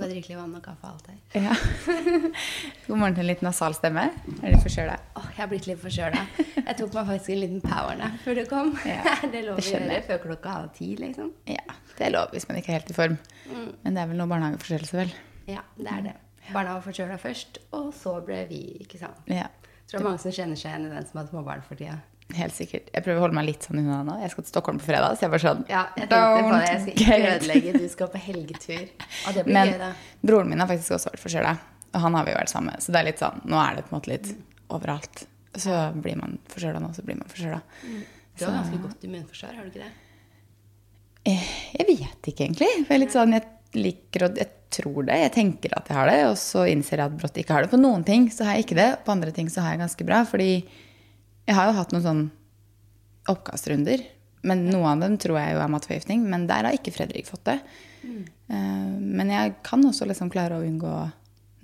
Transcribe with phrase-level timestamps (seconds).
[0.00, 1.42] Du kan drikke litt vann og kaffe og alt her.
[1.44, 1.54] Ja.
[2.86, 4.06] God morgen til en litt nasal stemme.
[4.40, 4.94] Er du forkjøla?
[5.20, 6.22] Åh, jeg har blitt litt forkjøla.
[6.56, 8.70] Jeg tok meg faktisk en liten powernap før du kom.
[8.88, 11.28] Ja, det er lov det å gjøre før klokka halv ti, liksom.
[11.50, 13.18] Ja, det er lov hvis man ikke er helt i form.
[13.52, 15.12] Men det er vel noe barnehageforstyrrelse, vel?
[15.52, 16.16] Ja, det er det.
[16.54, 19.20] Barna var forkjøla først, og så ble vi, ikke sant.
[19.28, 21.66] Ja, Jeg tror det er mange som kjenner seg igjen i den som har småbarn
[21.68, 21.98] for tida.
[22.36, 22.90] Helt sikkert.
[22.94, 24.16] Jeg prøver å holde meg litt sånn unna nå.
[24.22, 26.62] Jeg skal til Stockholm på fredag, så jeg bare sånn Ja, jeg tenkte på det.
[26.68, 27.72] Jeg skal ikke ødelegge.
[27.80, 28.84] Du skal på helgetur.
[29.26, 29.90] Og det blir Men gøy, da.
[30.32, 31.56] broren min har faktisk også vært forkjøla,
[31.94, 32.84] og han har vi jo vært sammen med.
[32.84, 34.30] Så det er litt sånn, nå er det på en måte litt
[34.70, 35.24] overalt.
[35.58, 37.60] Så blir man forkjøla nå, så blir man forkjøla.
[38.38, 39.92] Du har ganske godt immunforsvar, har du ikke det?
[41.28, 42.68] Eh, Jeg vet ikke egentlig.
[42.86, 45.16] For jeg, er litt sånn, jeg liker å Jeg tror det.
[45.18, 47.70] Jeg tenker at jeg har det, og så innser jeg at brått ikke har det.
[47.72, 50.06] På noen ting så har jeg ikke det, på andre ting så har jeg ganske
[50.06, 50.20] bra.
[50.30, 50.50] Fordi
[51.48, 52.24] jeg har jo hatt noen sånn
[53.30, 54.02] oppkastrunder.
[54.46, 56.26] Men noe av dem tror jeg jo er matforgiftning.
[56.28, 57.58] Men der har ikke Fredrik fått det.
[58.00, 58.22] Mm.
[59.18, 60.94] Men jeg kan også liksom klare å unngå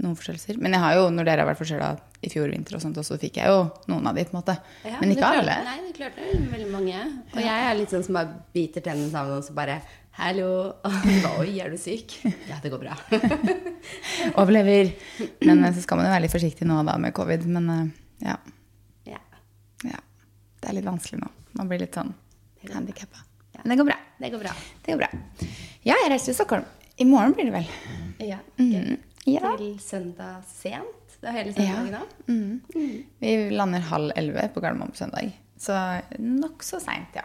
[0.02, 0.58] noen forstyrrelser.
[0.60, 1.90] Men jeg har jo, når dere har vært forstyrra
[2.24, 4.24] i fjor vinter, og sånt, så fikk jeg jo noen av de.
[4.28, 4.56] på en måte.
[4.84, 5.54] Ja, men ikke alle.
[5.66, 7.04] Nei, du klarte veldig mange.
[7.32, 9.80] Og jeg er litt sånn som bare biter tennene sammen og så bare
[10.16, 10.48] Hallo.
[11.42, 12.14] Oi, er du syk?
[12.50, 12.96] Ja, det går bra.
[14.40, 14.94] Overlever.
[15.44, 17.44] Men eh, så skal man jo være litt forsiktig nå da med covid.
[17.52, 17.82] Men eh.
[18.30, 18.38] Ja.
[19.84, 20.00] Ja,
[20.62, 21.30] det er litt vanskelig nå.
[21.58, 22.14] Man blir litt sånn
[22.72, 23.24] handikappa.
[23.62, 23.96] Men det går bra.
[24.18, 24.52] Det går bra.
[24.84, 25.08] Det går bra.
[25.86, 26.66] Ja, jeg reiser til Stockholm.
[26.96, 27.70] I morgen blir det vel.
[28.24, 28.38] Ja.
[28.60, 28.96] Mm.
[29.28, 29.52] Ja.
[29.58, 31.16] Til søndag sent.
[31.20, 32.02] Det er hele søndagen da.
[32.28, 33.02] Mm.
[33.20, 35.32] Vi lander halv elleve på Gardermoen på søndag.
[35.60, 35.76] Så
[36.20, 37.24] nokså seint, ja.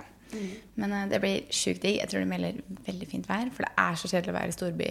[0.80, 2.00] Men uh, det blir sjukt digg.
[2.00, 3.52] Jeg tror det melder veldig fint vær.
[3.56, 4.90] For det er så kjedelig å være i storby,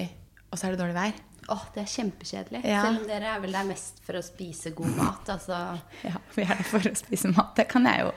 [0.50, 1.18] og så er det dårlig vær.
[1.50, 2.60] Åh, det er kjempekjedelig.
[2.68, 2.82] Ja.
[2.84, 5.30] Selv om dere er vel der mest for å spise god mat.
[5.32, 5.56] Altså,
[6.06, 7.54] Ja, vi er der for å spise mat.
[7.56, 8.12] Det kan jeg jo.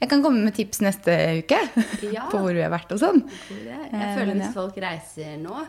[0.00, 1.58] Jeg kan komme med tips neste uke
[2.16, 2.28] Ja.
[2.32, 3.24] på hvor vi har vært og sånn.
[3.50, 4.46] jeg Eh, føler at ja.
[4.46, 5.66] hvis folk reiser nå,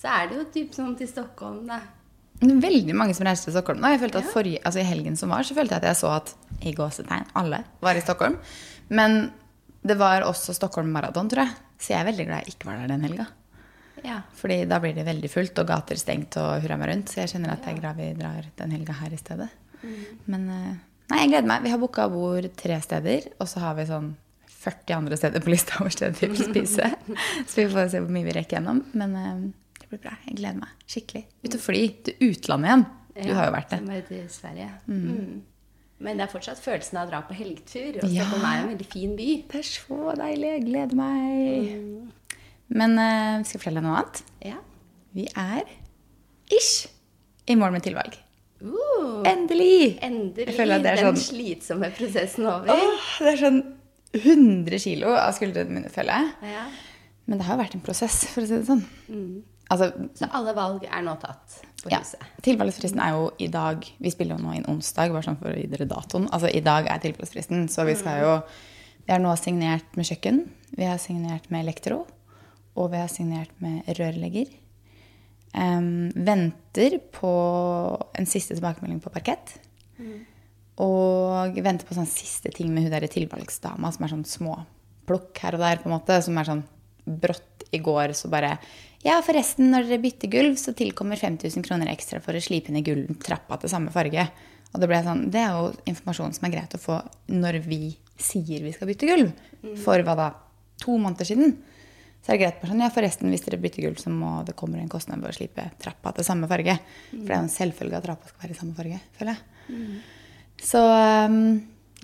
[0.00, 1.80] så er det jo typ sånn til Stockholm, da.
[2.40, 3.82] Veldig mange som reiser til Stockholm.
[3.82, 3.90] nå.
[3.96, 6.12] Jeg følte at forrige, altså I helgen som var, så følte jeg at jeg så
[6.20, 6.30] at
[6.62, 8.38] i gåsetegn alle var i Stockholm.
[8.94, 9.18] Men
[9.82, 11.58] det var også Stockholm Marathon, tror jeg.
[11.80, 13.26] Så jeg er veldig glad jeg ikke var der den helga.
[14.06, 14.20] Ja.
[14.36, 17.12] Fordi da blir det veldig fullt og gater stengt og hurra meg rundt.
[17.12, 19.50] Så jeg kjenner at jeg er glad vi drar den helga her i stedet.
[20.30, 20.72] Men eh,
[21.12, 21.62] nei, jeg gleder meg.
[21.64, 24.12] Vi har booka bord tre steder, og så har vi sånn
[24.60, 26.90] 40 andre steder på lista over steder vi vil spise.
[27.48, 28.82] Så vi får se hvor mye vi rekker gjennom.
[28.92, 29.44] Men eh,
[29.80, 30.12] det blir bra.
[30.26, 31.22] Jeg gleder meg skikkelig.
[31.46, 32.84] Ut og fly til utlandet igjen.
[33.20, 33.80] Du har jo vært det.
[33.80, 34.68] Ja, til Sverige.
[34.86, 35.40] Mm.
[36.00, 37.98] Men det er fortsatt følelsen av å dra på helgetur.
[38.00, 38.24] Og Ja.
[38.24, 39.28] Stockholm er jo en veldig fin by.
[39.50, 40.52] Det er så deilig.
[40.54, 42.12] Jeg gleder meg.
[42.70, 44.22] Men uh, skal jeg fortelle deg noe annet?
[44.46, 44.58] Ja.
[45.16, 45.70] Vi er
[46.54, 46.86] ish
[47.50, 48.14] i mål med tilvalg.
[48.60, 49.96] Uh, Endelig!
[50.04, 50.54] endelig
[50.84, 52.70] den sånn- slitsomme prosessen over.
[52.74, 53.60] Åh, det er sånn
[54.14, 56.54] 100 kilo av skuldrene mine, føler jeg.
[56.56, 56.66] Ja.
[57.30, 58.84] Men det har jo vært en prosess, for å si det sånn.
[59.70, 62.00] Altså, Så alle valg er nå tatt på ja.
[62.02, 62.22] huset.
[62.44, 65.56] Tilvalgsfristen er jo i dag Vi spiller jo nå inn onsdag, bare sånn for å
[65.56, 66.26] gi dere datoen.
[66.34, 68.32] Altså, i dag er tilvalgsfristen, så vi skal jo
[69.06, 70.42] Vi har nå signert med kjøkken,
[70.76, 72.02] vi har signert med elektro,
[72.80, 74.50] og vi har signert med rørlegger.
[75.52, 77.30] Um, venter på
[78.16, 79.56] en siste tilbakemelding på parkett.
[80.80, 85.58] Og venter på sånn siste ting med hun der tilvalgsdama som er sånn småplukk her
[85.58, 86.20] og der, på en måte.
[86.24, 86.62] Som er sånn
[87.04, 88.56] brått i går, så bare
[89.00, 92.84] Ja, forresten, når dere bytter gulv, så tilkommer 5000 kroner ekstra for å slipe ned
[92.84, 94.26] gulvtrappa til samme farge.
[94.70, 97.00] Og det ble sånn Det er jo informasjon som er greit å få
[97.32, 99.32] når vi sier vi skal bytte gulv.
[99.84, 100.30] For hva da?
[100.84, 101.58] To måneder siden.
[102.20, 104.52] Så er det greit bare sånn, ja forresten, hvis dere bytter gulv, så må det
[104.58, 106.76] kommer en kostnad ved å slipe trappa til samme farge.
[107.10, 109.78] For det er jo en selvfølge at trappa skal være i samme farge, føler jeg.
[110.60, 111.40] Så um,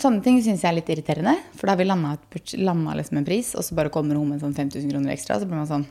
[0.00, 1.36] sånne ting syns jeg er litt irriterende.
[1.58, 1.88] For da har vi
[2.64, 5.36] landa liksom en pris, og så bare kommer hun med sånn 5000 kroner ekstra.
[5.42, 5.86] Så blir man sånn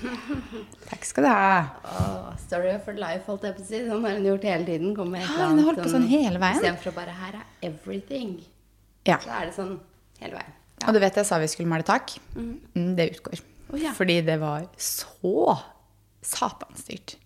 [0.90, 1.56] Takk skal du ha.
[1.84, 3.82] Oh, story her life, holdt jeg på å si.
[3.88, 4.94] Sånn har hun gjort hele tiden.
[4.96, 6.06] Kommer med et eller annet på sånn.
[6.08, 8.38] Istedenfor å bare Her er everything.
[9.08, 9.20] Ja.
[9.20, 9.76] Så er det sånn
[10.20, 10.56] hele veien.
[10.86, 12.14] Og du vet jeg sa vi skulle male tak.
[12.36, 13.40] Mm, det utgår.
[13.70, 13.92] Oh, ja.
[13.94, 15.56] Fordi det var så
[16.24, 17.16] satansdyrt.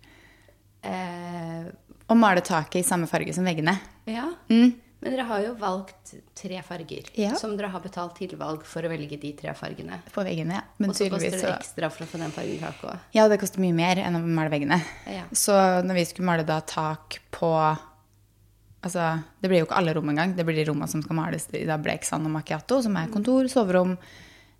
[0.85, 1.67] Eh,
[2.06, 3.79] Å male taket i samme farge som veggene.
[4.11, 4.31] ja.
[4.51, 4.81] Mm.
[5.05, 7.11] Men dere har jo valgt tre farger.
[7.21, 7.35] Ja.
[7.37, 9.99] Som dere har betalt tilvalg for å velge de tre fargene.
[10.15, 10.62] På veggene, ja.
[10.81, 13.03] Men Og så koster det ekstra for å få den fargen tak òg.
[13.12, 14.79] Ja, det koster mye mer enn å male veggene.
[15.12, 15.27] Ja.
[15.37, 15.53] Så
[15.85, 17.51] når vi skulle male da tak på
[18.85, 19.05] Altså,
[19.41, 20.35] det blir jo ikke alle rom engang.
[20.37, 23.49] Det blir de rommene som skal males i da blek, og macchiato, som er kontor,
[23.49, 23.97] soverom,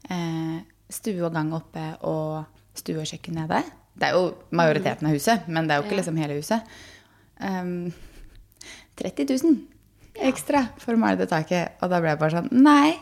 [0.09, 2.45] eh, stue og gang oppe og
[2.77, 3.61] stue og kjøkken nede.
[3.95, 6.75] Det er jo majoriteten av huset, men det er jo ikke liksom hele huset.
[7.39, 7.93] Um,
[8.97, 11.77] 30 000 ekstra for å male det taket.
[11.83, 12.95] Og da ble jeg bare sånn Nei,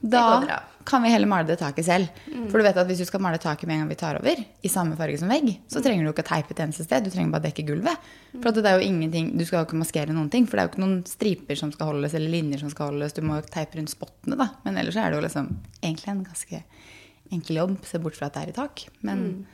[0.00, 0.60] Da.
[0.86, 2.08] Kan vi heller male det taket selv.
[2.50, 4.38] For du vet at hvis du skal male taket med en gang vi tar over,
[4.62, 7.04] i samme farge som vegg, så trenger du ikke å teipe et eneste sted.
[7.04, 8.06] Du trenger bare dekke gulvet.
[8.38, 10.68] For det er jo ingenting, Du skal jo ikke maskere noen ting, for det er
[10.68, 13.12] jo ikke noen striper som skal holdes, eller linjer som skal holdes.
[13.16, 14.50] Du må jo teipe rundt spottene, da.
[14.64, 15.50] Men ellers er det jo liksom
[15.82, 16.62] egentlig en ganske
[17.32, 18.86] enkel jobb, se bort fra at det er i tak.
[19.02, 19.46] Men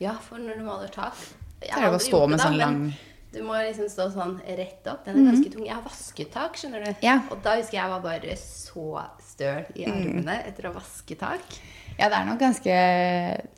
[0.00, 1.14] Ja, for når du maler tak
[1.60, 2.94] jeg Så er det har å stå med sånn men lang-
[3.38, 5.04] Du må liksom stå sånn rett opp.
[5.06, 5.62] Den er ganske tung.
[5.62, 7.04] Jeg har vasket tak, skjønner du.
[7.06, 7.20] Ja.
[7.30, 8.86] Og da husker jeg jeg var bare så
[9.22, 11.58] støl i armene etter å vaske tak.
[11.98, 12.74] Ja, det er nok ganske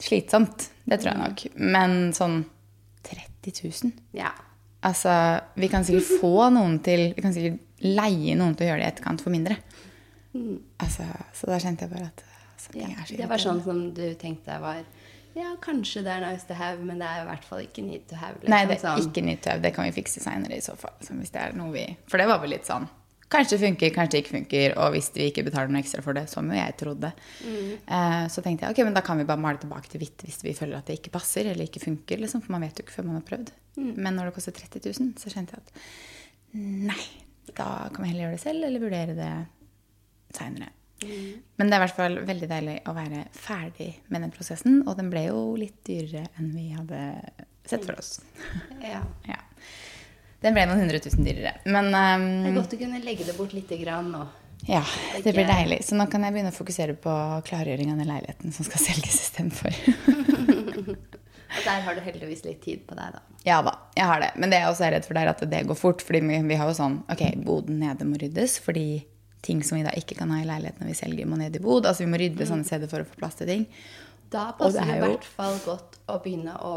[0.04, 0.68] slitsomt.
[0.84, 1.44] Det tror jeg nok.
[1.56, 2.42] Men sånn
[3.08, 3.56] 30
[3.88, 4.34] 000 Ja.
[4.84, 5.12] Altså,
[5.60, 8.88] vi kan sikkert få noen til Vi kan sikkert leie noen til å gjøre det
[8.88, 9.56] i etterkant for mindre.
[10.80, 12.92] Altså, så da kjente jeg bare at altså, ja.
[13.08, 14.84] Det var sånn som du tenkte var
[15.38, 18.08] Ja, kanskje det er nice to have, men det er i hvert fall ikke need
[18.10, 18.40] to have.
[18.50, 19.62] Nei, det er ikke need to have.
[19.62, 20.96] Det kan vi fikse seinere i så fall.
[21.00, 22.88] Det For det var vel litt sånn
[23.30, 24.72] Kanskje det funker, kanskje det ikke funker.
[24.82, 27.12] Og hvis vi ikke betaler noe ekstra for det, som jo jeg trodde,
[27.46, 30.40] eh, så tenkte jeg ok, men da kan vi bare male tilbake til hvitt hvis
[30.42, 32.18] vi føler at det ikke passer eller ikke funker.
[32.18, 33.52] Liksom, for man vet jo ikke før man har prøvd.
[33.78, 36.58] Men når det koster 30 000, så kjente jeg at
[36.90, 36.98] nei,
[37.54, 39.32] da kan vi heller gjøre det selv eller vurdere det
[40.34, 40.74] seinere.
[41.00, 44.82] Men det er i hvert fall veldig deilig å være ferdig med den prosessen.
[44.86, 47.00] Og den ble jo litt dyrere enn vi hadde
[47.68, 48.18] sett for oss.
[48.84, 49.02] Ja.
[49.30, 49.38] Ja.
[50.40, 51.58] Den ble noen hundre tusen dyrere.
[51.68, 54.22] Men Det er godt å kunne legge det bort lite grann nå.
[54.68, 54.80] ja,
[55.20, 55.82] det blir deilig.
[55.84, 57.12] Så nå kan jeg begynne å fokusere på
[57.44, 59.76] klargjøring av den leiligheten som skal selges istedenfor.
[61.50, 63.20] Og der har du heldigvis litt tid på deg, da.
[63.44, 64.30] ja da, jeg har det.
[64.40, 66.04] Men det jeg også er redd for, det er at det går fort.
[66.06, 68.86] Fordi vi, vi har jo sånn Ok, boden nede må ryddes fordi
[69.42, 71.62] ting som vi da ikke kan ha i leiligheten når vi selger, må ned i
[71.64, 71.86] bod.
[71.88, 73.66] Altså vi må rydde sånne steder for å få plass til ting.
[74.30, 76.74] Da passer det i hvert fall godt å begynne å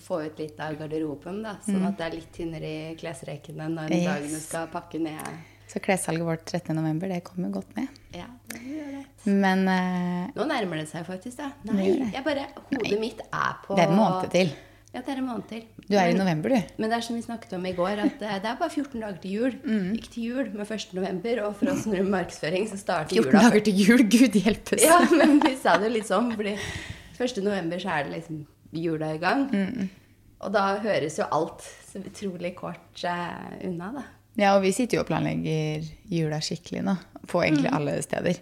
[0.00, 1.42] få ut litt av garderoben.
[1.44, 3.96] da, Sånn at det er litt tynnere i klesrekene når Mm.
[3.98, 4.06] Yes.
[4.08, 5.28] dagene skal pakke ned.
[5.68, 7.88] Så klessalget vårt 13.11, det kommer godt med.
[8.14, 9.02] Ja, det gjør det.
[9.26, 11.50] Men uh, Nå nærmer det seg faktisk, da.
[11.68, 14.54] Nei, jeg bare, hodet mitt er på det er en måned til.
[14.94, 15.64] Ja, det er en måned til.
[15.84, 16.74] Du er i november, du.
[16.80, 19.02] Men det er som vi snakket om i går, at eh, det er bare 14
[19.02, 19.56] dager til jul.
[19.60, 19.90] Mm.
[19.98, 20.86] Ikke til jul, men 1.
[20.96, 21.42] november.
[21.44, 24.84] Og for oss som driver markedsføring, så starter 14 jula dager til jul, gud hjelpes.
[24.86, 27.42] Ja, men vi sa det jo litt sånn, fordi 1.
[27.44, 28.40] november så er det liksom
[28.78, 29.44] jula i gang.
[29.52, 29.90] Mm.
[30.38, 34.06] Og da høres jo alt så utrolig kort uh, unna, da.
[34.38, 36.94] Ja, og vi sitter jo og planlegger jula skikkelig nå,
[37.26, 38.38] på egentlig alle steder.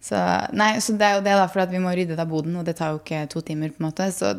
[0.00, 0.18] Så,
[0.56, 2.66] nei, så det er jo det, da, for at vi må rydde av boden, og
[2.68, 4.08] det tar jo ikke to timer, på en måte.
[4.12, 4.34] Så,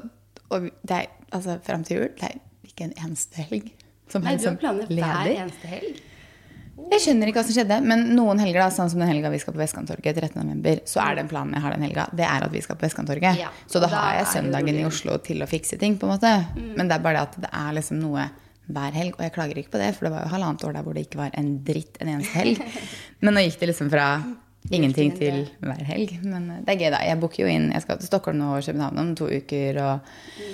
[0.53, 3.71] og det er, altså, fram til jul, er ikke en eneste helg
[4.11, 6.01] som Nei, du har liksom planer hver eneste helg.
[6.91, 9.39] Jeg skjønner ikke hva som skjedde, men noen helger, da, sånn som den helga vi
[9.39, 12.53] skal på Vestkanttorget 13.11., så er den planen jeg har den helga, det er at
[12.53, 13.37] vi skal på Vestkanttorget.
[13.39, 14.85] Ja, så da da har jeg søndagen i.
[14.87, 16.31] Oslo til å fikse ting, på en måte.
[16.57, 18.25] Men det er bare det at det er liksom noe
[18.71, 20.87] hver helg, og jeg klager ikke på det, for det var jo halvannet år der
[20.87, 22.63] hvor det ikke var en dritt en eneste helg.
[23.23, 24.07] Men nå gikk det liksom fra
[24.71, 26.17] ingenting til hver helg.
[26.23, 27.05] Men eh, det er gøy, da.
[27.07, 30.45] Jeg booker jo inn Jeg skal til Stockholm og København om to uker, og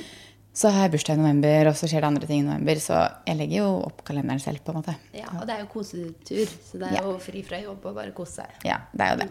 [0.58, 2.98] så har jeg bursdag i november, og så skjer det andre ting i november, så
[3.28, 4.96] jeg legger jo opp kalenderen selv, på en måte.
[5.14, 7.04] Ja, og det er jo kosetur, så det er Ja.
[7.06, 8.56] jo fri fra jobb og bare kose seg.
[8.66, 9.30] Ja, det er jo det.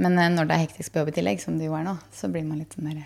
[0.00, 1.96] Men eh, når det er hektisk på jobb i tillegg, som det jo er nå,
[2.14, 3.02] så blir man litt sånn der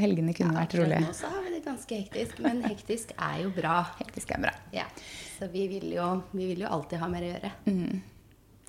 [0.00, 1.00] Helgene kunne vært Akkurat rolige.
[1.08, 3.74] Nå så har vi det ganske hektisk, men hektisk er jo bra.
[4.00, 4.54] Hektisk er bra.
[4.72, 4.86] Ja,
[5.38, 7.52] så vi vil jo, vi vil jo alltid ha mer å gjøre.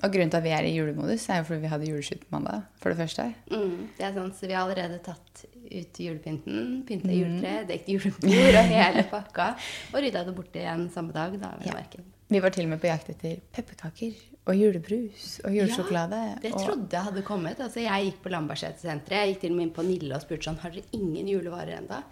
[0.02, 2.32] Og grunnen til at vi er i julemodus, er jo fordi vi hadde juleshoot på
[2.36, 3.26] mandag, for det første.
[3.52, 7.18] Mm, det er sånn, så vi har allerede tatt ut julepynten, pynta Mm.
[7.18, 9.50] juletre, dekt julebord og hele pakka.
[9.92, 11.52] Og rydda det bort igjen samme dag, da.
[11.60, 12.02] ved Ja.
[12.30, 14.12] Vi var til og med på jakt etter pepperkaker
[14.46, 16.18] og julebrus og julesjokolade.
[16.30, 17.58] Ja, det trodde jeg hadde kommet.
[17.58, 19.10] Altså, jeg gikk på Lambertseter-senteret.
[19.26, 21.78] Jeg gikk til og med inn på Nille og spurte sånn Har dere ingen julevarer
[21.80, 22.04] enda?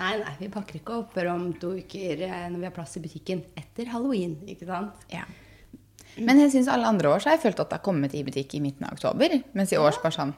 [0.00, 2.96] Nei, nei, vi pakker ikke opp før om to uker eh, når vi har plass
[2.96, 3.44] i butikken.
[3.56, 5.06] Etter halloween, ikke sant?
[5.12, 5.22] ja.
[6.18, 8.24] Men jeg synes alle andre år så har jeg følt at det har kommet i
[8.26, 9.36] butikk i midten av oktober.
[9.56, 10.36] Mens i år så bare sånn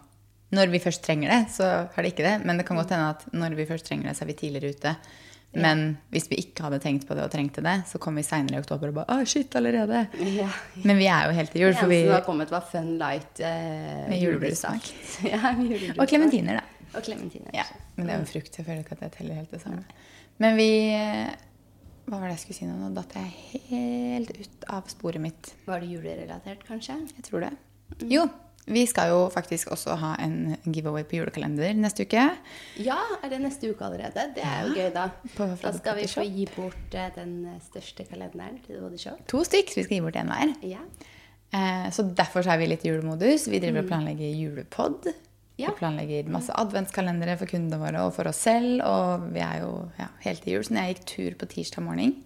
[0.52, 2.38] Når vi først trenger det, så har det ikke det.
[2.44, 4.74] Men det kan godt hende at når vi først trenger det, så er vi tidligere
[4.76, 4.96] ute.
[5.52, 8.56] Men hvis vi ikke hadde tenkt på det og trengte det, så kom vi seinere
[8.56, 10.06] i oktober og bare Å, shit, allerede.
[10.32, 10.48] Ja.
[10.80, 13.42] Men vi er jo helt i jul, Det eneste som har kommet, var Fun Light
[13.44, 14.88] eh, Med julebrussak.
[15.32, 15.52] ja.
[15.98, 16.88] Og klementiner, da.
[16.96, 17.52] Og klementiner.
[17.56, 18.56] Ja, men det er jo en frukt.
[18.56, 19.84] Jeg føler ikke at det teller helt det samme.
[20.40, 20.70] Men vi
[22.06, 22.76] Hva var det jeg skulle si nå?
[22.80, 25.52] Nå datt jeg helt ut av sporet mitt.
[25.68, 26.96] Var det julerelatert, kanskje?
[27.16, 27.52] Jeg tror det.
[28.10, 28.24] Jo,
[28.66, 32.26] vi skal jo faktisk også ha en giveaway på julekalender neste uke.
[32.82, 34.26] Ja, er det neste uke allerede?
[34.36, 35.06] Det er jo gøy, da.
[35.36, 37.34] På Da skal vi få gi bort eh, den
[37.70, 39.22] største kalenderen til The Body Shop.
[39.32, 40.54] To stykk, vi skal gi bort en hver.
[40.74, 40.82] Ja.
[41.52, 43.48] Eh, Så derfor så er vi litt i julemodus.
[43.50, 45.10] Vi driver og planlegger julepod.
[45.70, 48.82] Vi planlegger masse adventskalendere for kundene våre og for oss selv.
[48.86, 50.64] Og vi er jo ja, helt i jul.
[50.66, 52.16] Så når jeg gikk tur på tirsdag morgen,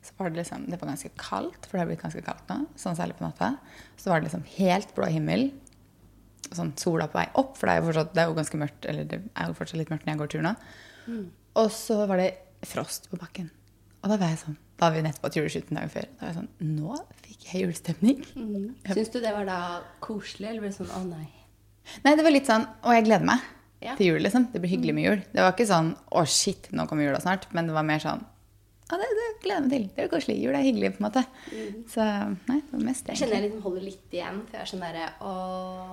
[0.00, 2.60] så var det liksom Det var ganske kaldt, for det har blitt ganske kaldt nå.
[2.80, 3.50] Sånn særlig på natta.
[4.00, 5.50] Så var det liksom helt blå himmel.
[6.50, 8.86] sånn sola på vei opp, for det er jo fortsatt det er jo ganske mørkt,
[8.90, 10.54] eller det er jo fortsatt litt mørkt når jeg går tur nå.
[11.60, 12.30] Og så var det
[12.66, 13.50] frost på bakken.
[14.02, 16.08] Og da var jeg sånn, da hadde vi nettopp hatt juleskyten dagen før.
[16.16, 16.50] Da var jeg sånn,
[16.80, 16.96] nå
[17.26, 18.24] fikk jeg julestemning.
[18.96, 19.60] Syns du det var da
[20.00, 21.26] koselig, eller ble det sånn å nei?
[22.04, 23.40] Nei, det var litt sånn, og jeg gleder meg
[23.82, 23.94] Ja.
[23.96, 24.50] til jul, liksom.
[24.52, 25.22] Det blir hyggelig med jul.
[25.32, 28.24] Det var ikke sånn, å shit, nå kommer jula snart, men det var mer sånn,
[28.90, 29.84] ja, det, det gleder jeg meg til.
[29.94, 30.34] Det er koselig.
[30.42, 31.22] Jul er hyggelig, på en måte.
[31.92, 32.02] Så,
[32.48, 34.80] nei, det var mest Jeg kjenner jeg liksom holder litt igjen, for jeg er sånn
[34.82, 35.34] derre Å,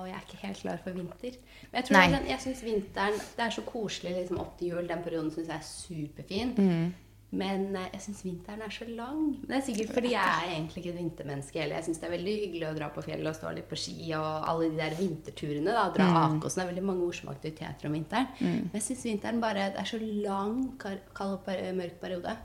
[0.08, 1.36] jeg er ikke helt klar for vinter.
[1.70, 2.08] Men jeg tror Nei.
[2.16, 4.86] sånn- jeg syns vinteren Det er så koselig liksom opp til jul.
[4.88, 6.54] Den perioden syns jeg er superfin.
[6.58, 6.94] Mm.
[7.30, 9.18] Men eh, jeg syns vinteren er så lang.
[9.42, 11.76] Men det er sikkert fordi jeg er egentlig ikke et vintermenneske heller.
[11.76, 13.96] Jeg syns det er veldig hyggelig å dra på fjellet og stå litt på ski
[14.16, 15.74] og alle de der vinterturene.
[15.76, 16.38] da, Dra Mm.
[16.38, 16.62] Akåsen.
[16.62, 18.30] Det er veldig mange morsomme aktiviteter om vinteren.
[18.40, 22.36] Men jeg syns vinteren bare Det er så lang, kald og mørk periode.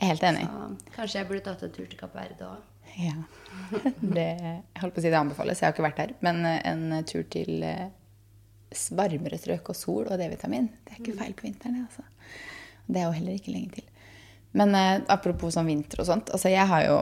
[0.00, 0.46] Er helt enig.
[0.46, 2.72] Så kanskje jeg burde tatt en tur til Kapp Verde òg.
[2.96, 3.16] Ja.
[4.16, 6.14] Det, jeg holdt på å si det anbefales, jeg har ikke vært der.
[6.20, 7.88] Men eh, en tur til eh,
[8.96, 11.74] varmere strøk og sol og D-vitamin, det er ikke feil på vinteren.
[11.74, 12.02] det, Altså.
[12.86, 13.88] Det er jo heller ikke lenge til.
[14.56, 16.30] Men eh, apropos sånn vinter og sånt.
[16.32, 16.98] Altså, jeg har jo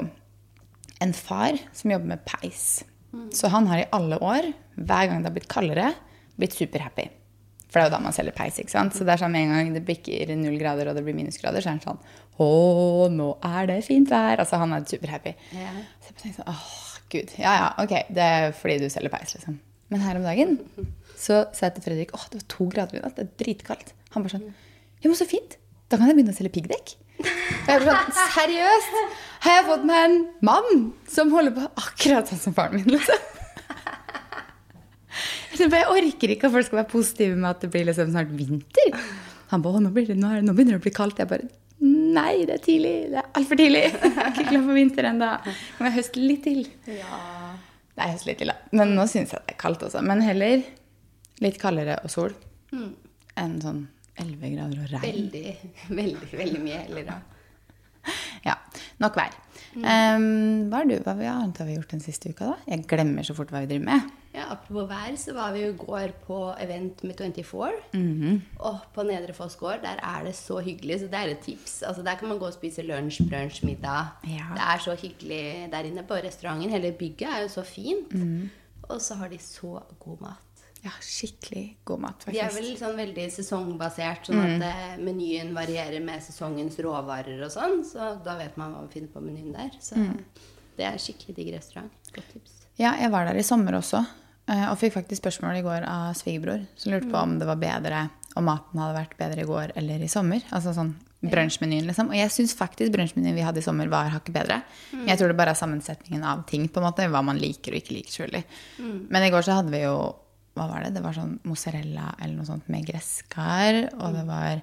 [1.05, 2.85] en far som jobber med peis.
[3.35, 5.93] Så han har i alle år, hver gang det har blitt kaldere,
[6.41, 7.05] blitt superhappy.
[7.69, 8.59] For det er jo da man selger peis.
[8.63, 8.95] ikke sant?
[8.95, 11.63] Så det er sånn med en gang det bikker null grader og det blir minusgrader,
[11.63, 12.03] så er han sånn
[12.43, 12.49] Å,
[13.11, 14.43] nå er det fint vær.
[14.43, 15.35] Altså han er superhappy.
[15.55, 15.73] Ja.
[16.03, 16.75] Så jeg tenkte sånn, åh,
[17.15, 19.59] gud, ja, ja, ok, det er fordi du selger peis, liksom.
[19.93, 20.57] Men her om dagen
[21.15, 23.95] så sa jeg til Fredrik, åh, det var to grader i natt, det er dritkaldt.
[24.15, 24.49] Han bare sånn,
[25.03, 25.59] ja, men så fint,
[25.91, 26.95] da kan jeg begynne å selge piggdekk.
[27.69, 28.99] Jeg sånn, seriøst,
[29.45, 33.31] har jeg fått meg en mann som holder på akkurat sånn som faren min, liksom.
[35.55, 38.97] Jeg orker ikke at folk skal være positive med at det blir liksom snart vinter.
[39.53, 41.21] Han ba, nå, blir det, nå, er det, nå begynner det å bli kaldt.
[41.23, 41.47] Jeg bare,
[41.85, 43.85] nei, det er tidlig, det er alt for tidlig.
[43.93, 45.29] Jeg er ikke klar for vinter enda.
[45.79, 46.65] Må jeg høste litt til?
[46.91, 47.21] ja.
[47.95, 48.57] Nei, høst litt til, da.
[48.75, 50.01] Men nå synes jeg det er kaldt også.
[50.03, 50.65] Men heller
[51.45, 52.35] litt kaldere og sol
[53.39, 53.85] enn sånn
[54.19, 55.05] 11 grader og regn.
[55.05, 55.55] Veldig,
[55.95, 57.21] veldig, veldig mye heller da.
[58.49, 58.59] Ja,
[59.01, 59.33] nok vær.
[59.75, 62.59] Um, hva er du, hva annet har vi gjort den siste uka da?
[62.69, 64.13] Jeg glemmer så fort hva vi driver med.
[64.35, 67.71] Ja, Apropos vær, så var vi i går på event med 24.
[67.95, 68.41] Mhm.
[68.67, 71.83] Og på Nedre Foss gård, der er det så hyggelig, så det er et tips.
[71.83, 74.15] Altså Der kan man gå og spise lunsj, brunsj, middag.
[74.27, 74.51] Ja.
[74.55, 76.71] Det er så hyggelig der inne på restauranten.
[76.71, 78.13] Hele bygget er jo så fint.
[78.15, 78.51] Mhm.
[78.89, 80.54] Og så har de så god mat.
[80.85, 84.57] Ja, skikkelig god mat, De er vel sånn veldig sesongbasert, sånn Mm.
[84.57, 87.81] at eh, menyen varierer med sesongens råvarer og sånn.
[87.85, 89.71] Så da vet man hva man finner på menyen der.
[89.81, 90.19] Så Mm.
[90.77, 91.91] det er skikkelig digg restaurant.
[92.13, 92.53] Godt tips.
[92.77, 94.07] Ja, jeg var der i sommer også.
[94.47, 97.57] eh, Og fikk faktisk spørsmål i går av svigerbror, som lurte på om det var
[97.57, 100.43] bedre om maten hadde vært bedre i går eller i sommer.
[100.53, 102.09] Altså sånn brunsjmenyen, liksom.
[102.11, 104.63] Og jeg syns faktisk brunsjmenyen vi hadde i sommer, var hakket bedre.
[104.93, 105.07] Mm.
[105.07, 107.09] jeg tror det bare er sammensetningen av ting, på en måte.
[107.11, 108.45] Hva man liker og ikke liker, selvfølgelig.
[109.09, 110.15] Men i går så hadde vi jo
[110.55, 110.93] Hva var det?
[110.95, 113.89] Det var sånn mozzarella eller noe sånt med gresskar.
[113.99, 114.63] Og det var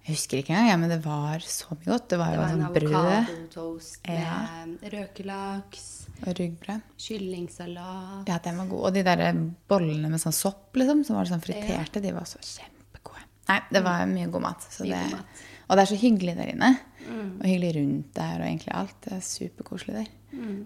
[0.00, 2.06] Jeg husker ikke engang, ja, men det var så mye godt.
[2.08, 4.38] Det var Det var sånn brød avokadotoast Ja.
[4.64, 5.84] med røkelaks,
[6.24, 6.80] og ryggbrød.
[6.96, 8.80] kyllingsalat Ja, den var god.
[8.88, 9.32] Og de der
[9.68, 13.24] bollene med sånn sopp, liksom, som var sånn friterte, de var så kjempegode.
[13.48, 14.60] Nei, det var mye god mat.
[14.70, 15.44] Så Mye det, god mat.
[15.68, 16.72] og det er så hyggelig der inne.
[17.40, 18.96] Og hyggelig rundt der og egentlig alt.
[19.04, 20.08] Det er superkoselig der.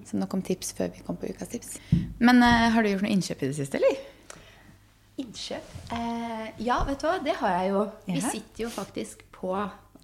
[0.07, 1.79] Så nok om tips før vi kom på ukas tips.
[2.21, 3.97] Men uh, har du gjort noe innkjøp i det siste, eller?
[5.23, 5.71] Innkjøp?
[5.95, 7.19] Eh, ja, vet du hva?
[7.23, 7.85] Det har jeg jo.
[8.09, 9.53] Vi sitter jo faktisk på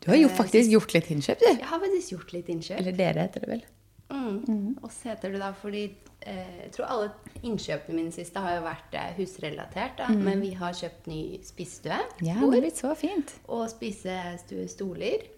[0.00, 1.49] Du har jo eh, faktisk gjort litt innkjøp, du.
[1.50, 2.79] Jeg har faktisk gjort litt innkjøp.
[2.79, 3.64] Eller dere, heter det vel.
[4.11, 4.79] Mm.
[4.83, 5.85] Og så heter det da fordi
[6.26, 7.11] eh, Jeg tror alle
[7.47, 9.99] innkjøpene mine siste har jo vært eh, husrelatert.
[9.99, 10.09] Da.
[10.14, 11.99] Men vi har kjøpt ny spisestue.
[12.23, 13.35] Ja, det har blitt så fint.
[13.50, 15.29] og spisestuestoler.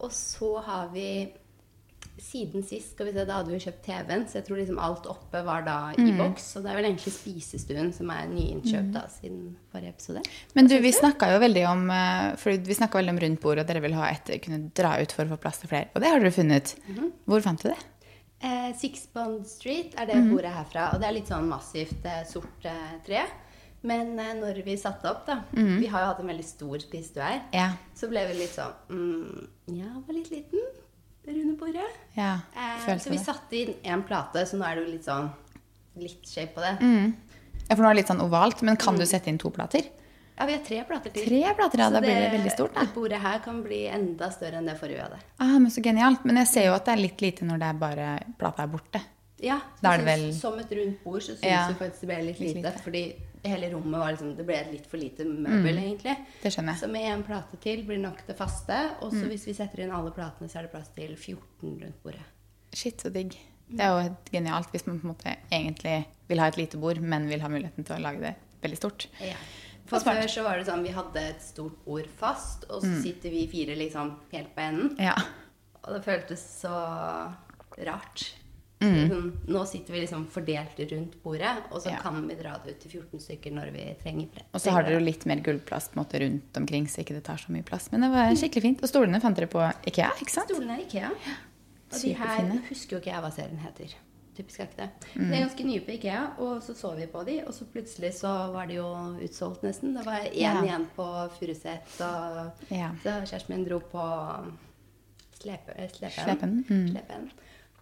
[0.00, 1.08] Og så har vi
[2.24, 5.08] siden sist skal vi se, da hadde vi kjøpt TV-en, så jeg tror liksom alt
[5.10, 6.48] oppe var da i boks.
[6.58, 10.24] Og det er vel egentlig spisestuen som er nyinnkjøpt da, siden forrige episode.
[10.58, 11.86] Men du, vi snakka jo veldig om
[12.40, 15.26] for vi veldig om rundt bord, og dere vil ha et kunne dra ut for
[15.26, 15.90] å få plass til flere.
[15.94, 16.76] Og det har dere funnet.
[17.28, 17.80] Hvor fant du det?
[18.40, 22.22] Eh, Six Bond Street er det bordet herfra, og det er litt sånn massivt eh,
[22.28, 23.26] sort eh, tre.
[23.84, 27.24] Men eh, når vi satte opp, da Vi har jo hatt en veldig stor spisestue
[27.24, 27.42] her.
[27.56, 27.68] Ja.
[27.96, 30.64] Så ble vi litt sånn mm, Ja, var litt liten.
[31.30, 31.86] Det runde bordet.
[32.16, 35.30] Ja, Eh, så vi satte inn én plate, så nå er det jo litt sånn
[35.96, 36.72] litt shape på det.
[37.68, 39.84] Ja, for nå er det litt sånn ovalt, men kan du sette inn to plater?
[40.38, 41.26] Ja, vi har tre plater til.
[41.28, 41.86] Tre plater, ja.
[41.88, 42.80] Så Da blir det veldig stort, da.
[42.80, 45.18] Det bordet her kan bli enda større enn det forrige vi hadde.
[45.38, 46.24] Ah, men så genialt.
[46.24, 48.66] Men jeg ser jo at det er litt lite når det er bare plata er
[48.72, 49.00] borte.
[49.42, 52.08] Ja, Da er det vel- Som et rundt bord så syns Ja, vi faktisk det
[52.08, 52.72] ble litt litt lite.
[52.72, 52.82] lite.
[52.82, 56.16] Fordi hele rommet var liksom Det ble litt for lite møbel, egentlig.
[56.42, 56.82] Det skjønner jeg.
[56.82, 58.80] Så med én plate til blir nok det faste.
[59.00, 62.02] Og så hvis vi setter inn alle platene, så er det plass til 14 rundt
[62.04, 62.26] bordet.
[62.76, 63.38] Shit, så digg.
[63.70, 65.96] Det er jo helt genialt hvis man på en måte egentlig
[66.30, 69.06] vil ha et lite bord, men vil ha muligheten til å lage det veldig stort.
[69.22, 69.38] Ja.
[69.90, 73.32] For før så var det sånn vi hadde et stort bord fast, og så sitter
[73.34, 74.92] vi fire liksom helt på enden.
[75.02, 75.16] Ja.
[75.80, 76.74] Og det føltes så
[77.88, 78.26] rart.
[78.80, 79.10] Mm.
[79.10, 81.98] Sånn, Nå sitter vi liksom fordelt rundt bordet, og så Ja.
[82.00, 84.42] kan vi dra det ut til 14 stykker når vi trenger det.
[84.54, 87.36] Og så har dere jo litt mer en måte rundt omkring, så ikke det tar
[87.36, 87.90] så mye plass.
[87.92, 88.82] Men det var skikkelig fint.
[88.82, 90.48] Og stolene fant dere på Ikea, ikke sant?
[90.48, 91.10] Stolene er Ikea.
[91.92, 93.94] Og de her husker jo ikke jeg hva serien heter.
[94.36, 94.90] Typisk er ikke det.
[95.16, 95.28] Mm.
[95.30, 98.14] De er ganske nye på Ikea, og så så vi på de, og så plutselig
[98.14, 98.86] så var de jo
[99.20, 99.92] utsolgt nesten.
[99.94, 100.62] Det var én Ja.
[100.62, 102.92] igjen på Furuset, og Ja.
[103.04, 104.50] så kjæresten min dro på
[105.40, 106.24] slepe, eh, slepen.
[106.24, 106.88] Slepen, mm.
[106.92, 107.30] Slepen.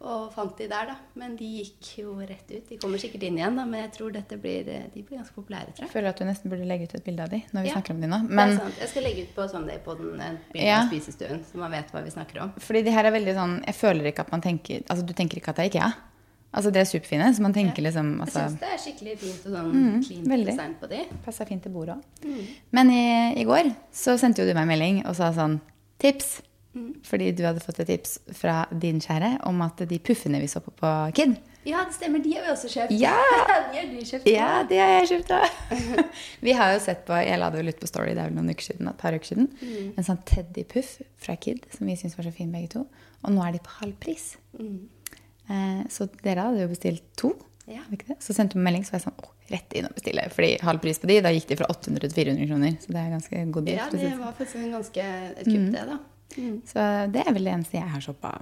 [0.01, 0.95] Og fant de der, da.
[1.19, 2.69] Men de gikk jo rett ut.
[2.69, 4.65] De kommer sikkert inn igjen, da, men jeg tror blir,
[4.95, 5.91] de blir ganske populære, tror Jeg jeg.
[5.91, 7.75] føler at du nesten burde legge ut et bilde av de når vi Ja.
[7.75, 8.21] snakker om de nå.
[8.29, 8.79] det er sant.
[8.79, 10.83] Jeg skal legge ut på Sunday på den et bilde Ja.
[10.83, 12.53] av spisestuen, så man vet hva vi snakker om.
[12.59, 15.37] fordi de her er veldig sånn Jeg føler ikke at man tenker Altså, du tenker
[15.39, 15.93] ikke at det er Ikea.
[16.55, 19.47] Altså, de er superfine, så man tenker liksom altså, Jeg syns det er skikkelig fint
[19.47, 20.47] og sånn clean veldig.
[20.47, 21.05] design på de.
[21.25, 22.03] Passer fint til bordet òg.
[22.25, 22.47] Mm.
[22.73, 25.61] Men i, i går så sendte jo du meg en melding og sa sånn
[25.99, 26.41] Tips.
[26.79, 26.89] Mm.
[27.07, 30.63] Fordi du hadde fått et tips fra din kjære om at de puffene vi så
[30.65, 31.35] på på Kid
[31.67, 32.23] Ja, det stemmer.
[32.25, 32.95] De har vi også kjøpt.
[32.97, 33.17] Ja!
[33.73, 34.29] de har du kjøpt.
[34.31, 35.57] Ja, de har jeg kjøpt òg.
[36.47, 38.39] Vi har jo sett på Jeg la det vel ut på Story det er vel
[38.39, 39.51] noen uker siden, et par uker siden.
[39.61, 39.91] Mm.
[39.99, 42.87] En sånn Teddy-puff fra Kid som vi syns var så fin begge to.
[43.27, 44.31] Og nå er de på halv pris.
[44.57, 44.87] Mm.
[45.49, 47.35] Eh, så dere hadde jo bestilt to.
[47.69, 47.83] Ja.
[47.93, 48.23] ikke det?
[48.25, 50.25] Så sendte hun melding, så var jeg sånn rett inn og bestille.
[50.33, 52.77] Fordi halv pris på de, da gikk de fra 800 til 400 kroner.
[52.81, 53.81] Så det er ganske god deal.
[53.81, 54.23] Ja, det sånn.
[54.23, 55.99] var faktisk en ganske et kupp, det, da.
[56.37, 56.59] Mm.
[56.69, 58.35] Så det er vel det eneste jeg har shoppa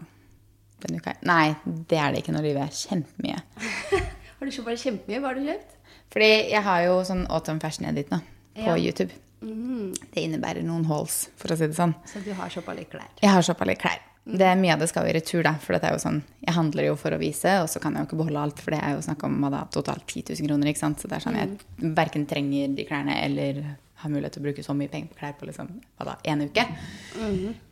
[0.83, 1.14] denne uka.
[1.28, 1.55] Nei,
[1.88, 2.35] det er det ikke.
[2.37, 3.38] Nå lyver jeg kjempemye.
[4.37, 5.21] Har du shoppa kjempemye?
[5.23, 5.76] Hva har du kjøpt?
[6.12, 8.19] Fordi jeg har jo sånn Autumn Fashion Edit nå
[8.57, 8.76] på Ja.
[8.76, 9.14] YouTube.
[9.43, 9.95] Mm.
[10.12, 11.95] Det innebærer noen hauls, for å si det sånn.
[12.09, 13.09] Så du har shoppa litt klær?
[13.23, 13.99] Jeg har shoppa litt klær.
[14.26, 15.52] Det er Mye av det skal jo i retur, da.
[15.62, 18.02] For dette er jo sånn, jeg handler jo for å vise, og så kan jeg
[18.02, 18.62] jo ikke beholde alt.
[18.64, 20.71] For det er jo snakk om da, totalt 10 000 kroner.
[20.73, 20.99] ikke sant?
[21.00, 23.61] Så det er sånn, jeg verken trenger de klærne eller
[23.97, 25.71] har mulighet til å bruke så mye penger på klær på liksom,
[26.04, 26.65] da, en uke.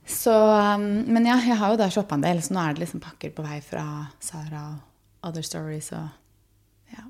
[0.09, 2.85] Så, um, men ja, jeg har jo da shoppa en del, så nå er det
[2.85, 3.85] liksom pakker på vei fra
[4.25, 7.05] Sara og Other Stories og ja,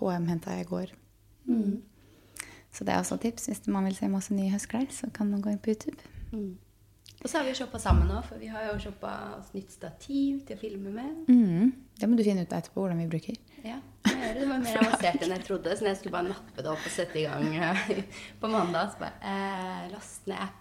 [0.00, 0.92] HM henta jeg i går.
[2.72, 3.46] Så det er også tips.
[3.50, 5.98] Hvis man vil se masse nye høstklær, så kan man gå inn på YouTube.
[7.22, 10.40] Og så har vi shoppa sammen nå, for vi har jo shoppa oss nytt stativ
[10.46, 11.28] til å filme med.
[11.28, 11.72] Mm.
[12.00, 13.36] Det må du finne ut etterpå hvordan vi bruker.
[13.62, 14.46] Ja, det.
[14.48, 15.76] var mer avansert enn jeg trodde.
[15.78, 17.82] Så jeg skulle bare nappe det opp og sette i gang eh,
[18.42, 20.58] på mandag, så bare eh, Last ned app,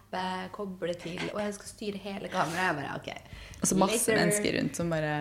[0.54, 2.78] koble til Og jeg skal styre hele kameraet.
[2.82, 3.12] Bare ok.
[3.62, 4.20] Og så masse later.
[4.22, 5.12] mennesker rundt som bare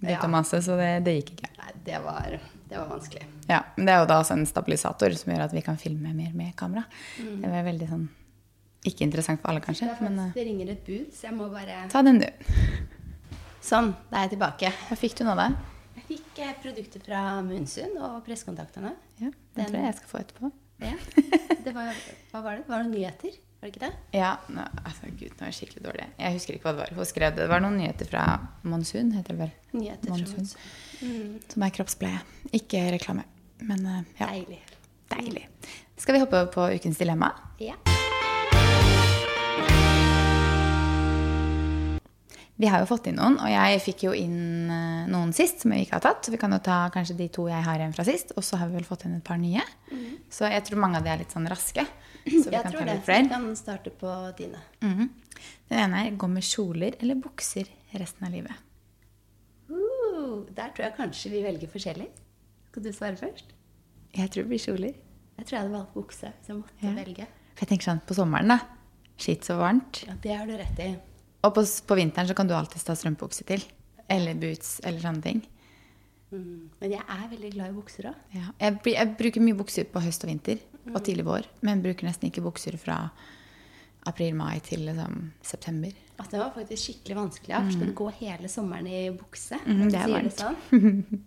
[0.00, 0.22] begynte Ja.
[0.26, 1.50] å mase, så det, det gikk ikke.
[1.60, 2.38] Nei, det var,
[2.70, 3.24] det var vanskelig.
[3.50, 6.32] Ja, Men det er jo da en stabilisator som gjør at vi kan filme mer
[6.36, 6.84] med kamera.
[7.18, 8.06] Det var veldig sånn
[8.88, 11.48] Ikke interessant for alle, kanskje, Det, men eh, det ringer et bud, så jeg må
[11.52, 12.28] bare ta den, du.
[13.60, 14.70] Sånn, da er jeg tilbake.
[14.88, 15.50] Hva fikk du nå, da?
[16.10, 18.90] Fikk produkter fra Munnsund og pressekontaktene.
[19.20, 20.50] Ja, Den tror jeg jeg skal få etterpå.
[20.82, 20.96] Ja.
[21.64, 21.92] Det var,
[22.32, 22.64] hva var det?
[22.70, 23.34] Var det nyheter?
[23.60, 23.90] Var det ikke det?
[24.16, 26.06] Ja, nå, altså Gud, nå er jeg skikkelig dårlig.
[26.22, 26.94] Jeg husker ikke hva det var.
[26.96, 27.42] Hun skrev det.
[27.44, 28.24] Det var noen nyheter fra
[28.64, 29.52] Monsun, heter det vel.
[29.76, 30.48] Nyheter fra Monsun.
[30.48, 31.04] Munnsund.
[31.04, 32.24] Mm, Som er kroppspleie.
[32.56, 33.26] Ikke reklame.
[33.60, 34.62] Men eh, ja, deilig.
[35.12, 35.44] deilig.
[36.00, 37.34] Skal vi hoppe over på ukens dilemma?
[37.60, 37.76] Ja.
[42.60, 45.72] Vi har jo fått inn noen, og jeg fikk jo inn eh, noen sist som
[45.72, 46.26] vi ikke har tatt.
[46.26, 48.58] Så vi kan jo ta kanskje de to jeg har igjen fra sist, og så
[48.60, 49.62] har vi vel fått inn et par nye.
[50.28, 51.86] Så jeg tror mange av de er litt sånn raske.
[52.28, 52.94] Så vi Jeg kan tror ta det.
[52.98, 54.60] litt Så vi kan starte på dine.
[54.84, 55.08] Mhm.
[55.70, 57.64] Den ene er gå med kjoler eller bukser
[57.96, 58.52] resten av livet.
[59.70, 62.08] Uh, der tror jeg kanskje vi velger forskjellig.
[62.70, 63.54] Skal du svare først?
[64.14, 64.94] Jeg tror det blir kjoler.
[65.38, 66.92] Jeg tror jeg hadde valgt bukse, så jeg måtte Ja.
[66.98, 67.26] velge.
[67.54, 68.58] For jeg tenker sånn på sommeren, da.
[69.20, 70.04] Skitt så varmt.
[70.06, 70.90] Ja, det har du rett i.
[71.46, 73.64] Og på, på vinteren så kan du alltid ta strømpebukse til.
[74.10, 75.42] Eller boots eller sånne ting.
[76.30, 76.70] Mm.
[76.78, 78.18] Men jeg er veldig glad i bukser òg.
[78.36, 78.52] Ja.
[78.60, 82.30] Jeg, jeg bruker mye bukser på høst og vinter og tidlig vår, men bruker nesten
[82.30, 83.02] ikke bukser fra
[84.08, 85.96] april-mai til liksom, september.
[86.20, 87.52] At det var faktisk skikkelig vanskelig.
[87.52, 87.64] Ja.
[87.72, 89.58] Skal du gå hele sommeren i bukse?
[89.66, 90.40] Mm, det er varmt.
[90.40, 91.26] sånn?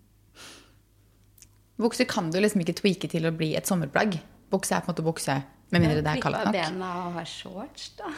[1.84, 4.20] Bukser kan du liksom ikke tweake til å bli et sommerplagg.
[4.52, 5.34] Bukse er på en måte bukse,
[5.74, 6.54] med mindre det er kaldt nok.
[6.56, 8.10] bena og ha shorts, da.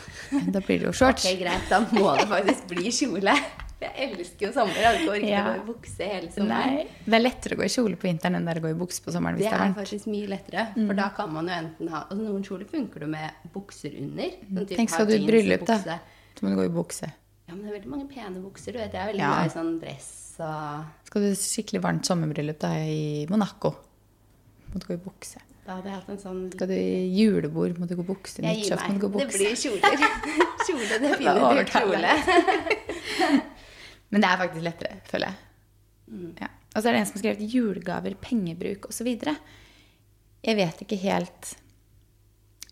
[0.54, 1.24] Da blir det jo shorts.
[1.26, 3.36] Ok, greit, da må det faktisk bli kjole.
[3.76, 4.76] Jeg elsker jo sommer.
[4.80, 5.40] Jeg orker ikke Ja.
[5.44, 6.76] å gå i bukse hele sommeren.
[6.78, 8.70] Nei, det er lettere å gå i kjole på vinteren enn det er å gå
[8.72, 9.36] i bukse på sommeren.
[9.36, 9.74] Hvis det er varmt.
[9.76, 12.70] Det er faktisk mye lettere, for da kan man jo enten ha altså Noen kjoler
[12.70, 14.30] funker du med bukser under.
[14.48, 15.76] sånn Tenk, skal du i bryllup, da?
[16.36, 17.12] Så må du gå i bukse.
[17.46, 18.72] Ja, men det er veldig mange pene bukser.
[18.72, 19.34] Du vet, Jeg er veldig Ja.
[19.34, 23.76] glad i sånn dress og Skal du skikkelig varmt sommerbryllup da i Monaco,
[24.72, 25.36] må du gå i bukse.
[25.66, 28.42] Da hadde jeg hatt en sånn Skal du i julebord, må du gå bukse.
[28.44, 29.32] Nyttårsaften må du gå bukse.
[29.32, 30.04] Det blir kjoler.
[30.68, 32.12] kjole, det finner du kjole.
[34.14, 36.32] Men det er faktisk lettere, føler jeg.
[36.38, 36.50] Ja.
[36.76, 39.08] Og så er det en som har skrevet julegaver, pengebruk osv.
[40.46, 41.54] Jeg vet ikke helt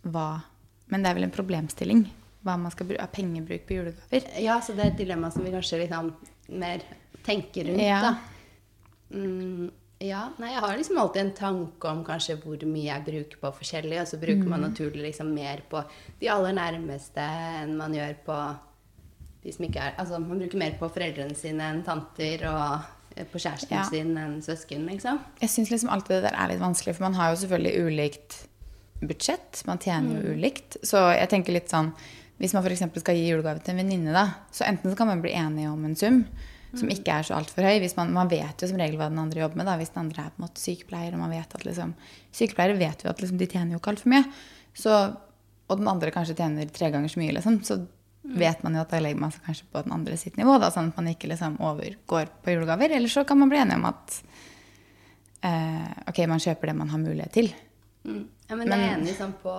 [0.05, 0.27] hva
[0.93, 2.03] Men det er vel en problemstilling
[2.45, 4.27] hva man skal bruke av pengebruk på julegaver.
[4.45, 6.11] Ja, så det er et dilemma som vi kanskje litt sånn
[6.61, 6.83] mer
[7.25, 8.01] tenker rundt, Ja.
[8.05, 8.11] da.
[9.17, 9.71] Mm,
[10.05, 13.51] ja, nei, jeg har liksom alltid en tanke om kanskje hvor mye jeg bruker på
[13.59, 15.81] forskjellig, og så bruker man naturlig liksom mer på
[16.21, 17.25] de aller nærmeste
[17.63, 18.39] enn man gjør på
[19.45, 23.27] de som ikke er Altså, man bruker mer på foreldrene sine enn tanter, og eh,
[23.29, 23.85] på kjæresten Ja.
[23.89, 25.21] sin enn søsken, liksom.
[25.41, 28.39] Jeg syns liksom alt det der er litt vanskelig, for man har jo selvfølgelig ulikt
[29.05, 29.63] budsjett.
[29.69, 30.79] Man tjener jo ulikt.
[30.87, 31.93] Så jeg tenker litt sånn
[32.41, 32.83] Hvis man f.eks.
[32.99, 35.85] skal gi julegave til en venninne, da, så enten så kan man bli enige om
[35.87, 36.25] en sum
[36.81, 37.85] som ikke er så altfor høy.
[37.99, 39.69] Man, man vet jo som regel hva den andre jobber med.
[39.69, 39.77] Da.
[39.81, 41.95] Hvis den andre er på en måte sykepleier, og man vet at liksom
[42.35, 44.25] Sykepleiere vet jo at liksom, de tjener jo ikke altfor mye.
[44.75, 44.95] Så,
[45.71, 47.61] og den andre kanskje tjener tre ganger så mye, liksom.
[47.67, 47.79] Så
[48.25, 50.71] vet man jo at da legger man seg kanskje på den andre sitt nivå, da,
[50.73, 52.97] sånn at man ikke liksom overgår på julegaver.
[52.97, 54.17] Eller så kan man bli enig om at
[55.45, 57.53] eh, ok, man kjøper det man har mulighet til.
[58.09, 58.25] Mm.
[58.45, 59.53] Ja, men, det er enig sånn på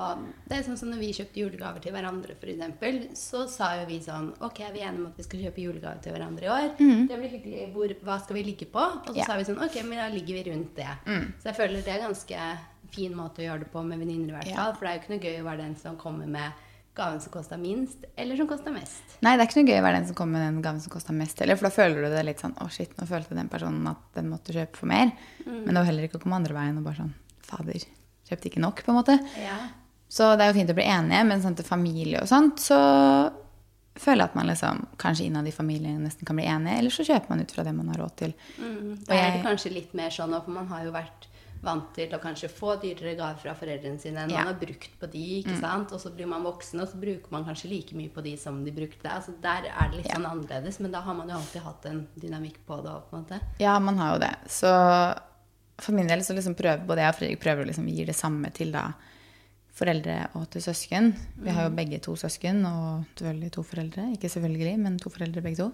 [0.45, 3.97] Det er sånn som når vi kjøpte julegaver til hverandre, f.eks., så sa jo vi
[4.05, 6.67] sånn Ok, vi er enige om at vi skal kjøpe julegaver til hverandre i år.
[6.77, 7.63] Det blir hyggelig.
[7.73, 8.83] Hvor, hva skal vi ligge på?
[8.83, 9.31] Og så yeah.
[9.31, 10.91] sa vi sånn Ok, men da ligger vi rundt det.
[11.41, 12.45] Så jeg føler det er ganske
[12.93, 14.69] fin måte å gjøre det på med venninner, i hvert Ja.
[14.77, 16.63] For det er jo ikke noe gøy å være den som kommer med
[16.95, 19.17] gaven som kosta minst, eller som kosta mest.
[19.25, 20.93] Nei, det er ikke noe gøy å være den som kommer med den gaven som
[20.93, 23.51] koster mest heller, for da føler du det litt sånn Å, shit, nå følte den
[23.51, 25.11] personen at den måtte kjøpe for mer.
[25.43, 27.13] Men det var heller ikke å komme andre veien og bare sånn
[27.45, 27.83] Fader,
[28.29, 29.19] kjøpte ikke nok, på en måte.
[29.41, 29.57] Ja.
[30.09, 32.77] Så det er jo fint å bli enige, men sånn til familie og sånt, så
[33.95, 37.05] føler jeg at man liksom kanskje innad i familien nesten kan bli enige, eller så
[37.07, 38.33] kjøper man ut fra det man har råd til.
[38.59, 39.05] Mm.
[39.07, 41.29] Da er det kanskje litt mer sånn for man har jo vært
[41.65, 44.43] vant til å kanskje få dyrere gaver fra foreldrene sine enn Ja.
[44.43, 44.45] Mm.
[44.45, 45.91] man har brukt på de, ikke sant?
[45.95, 48.59] Og så blir man voksen, og så bruker man kanskje like mye på de som
[48.63, 49.07] de brukte.
[49.09, 50.15] Altså Der er det litt Ja.
[50.19, 52.91] sånn annerledes, men da har man jo alltid hatt en dynamikk på det.
[53.09, 53.39] på en måte.
[53.59, 54.35] Ja, man har jo det.
[54.47, 54.69] Så
[55.81, 58.15] for min del så liksom prøver både jeg og Fredrik prøver å liksom gi det
[58.17, 58.87] samme til da
[59.75, 61.09] foreldre og til søsken.
[61.43, 64.05] Vi har jo begge to søsken og selvfølgelig to foreldre.
[64.15, 65.67] Ikke selvfølgelig, men to foreldre begge to.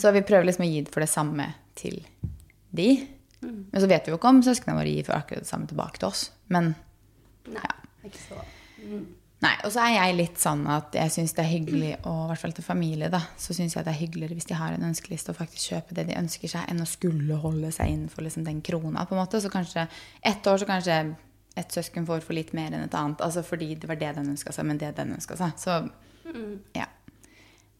[0.00, 2.00] Så vi prøver liksom å gi det for det samme til
[2.72, 2.88] de.
[3.44, 6.00] Men så vet vi jo ikke om søsknene våre gir for akkurat det samme tilbake
[6.00, 6.30] til oss.
[6.48, 6.72] Men
[7.52, 7.74] Nei,
[8.08, 8.40] ikke så.
[9.44, 12.28] Nei, og så er jeg litt sånn at jeg syns det er hyggelig, og i
[12.30, 14.86] hvert fall til familie, da, så syns jeg det er hyggeligere hvis de har en
[14.88, 18.46] ønskeliste og faktisk kjøper det de ønsker seg, enn å skulle holde seg innenfor liksom
[18.46, 19.42] den krona, på en måte.
[19.44, 19.84] Så kanskje
[20.24, 20.98] ett år så kanskje
[21.60, 24.32] et søsken får for litt mer enn et annet, altså fordi det var det den
[24.32, 25.60] ønska seg, men det den ønska seg.
[25.60, 25.76] Så
[26.74, 26.88] ja.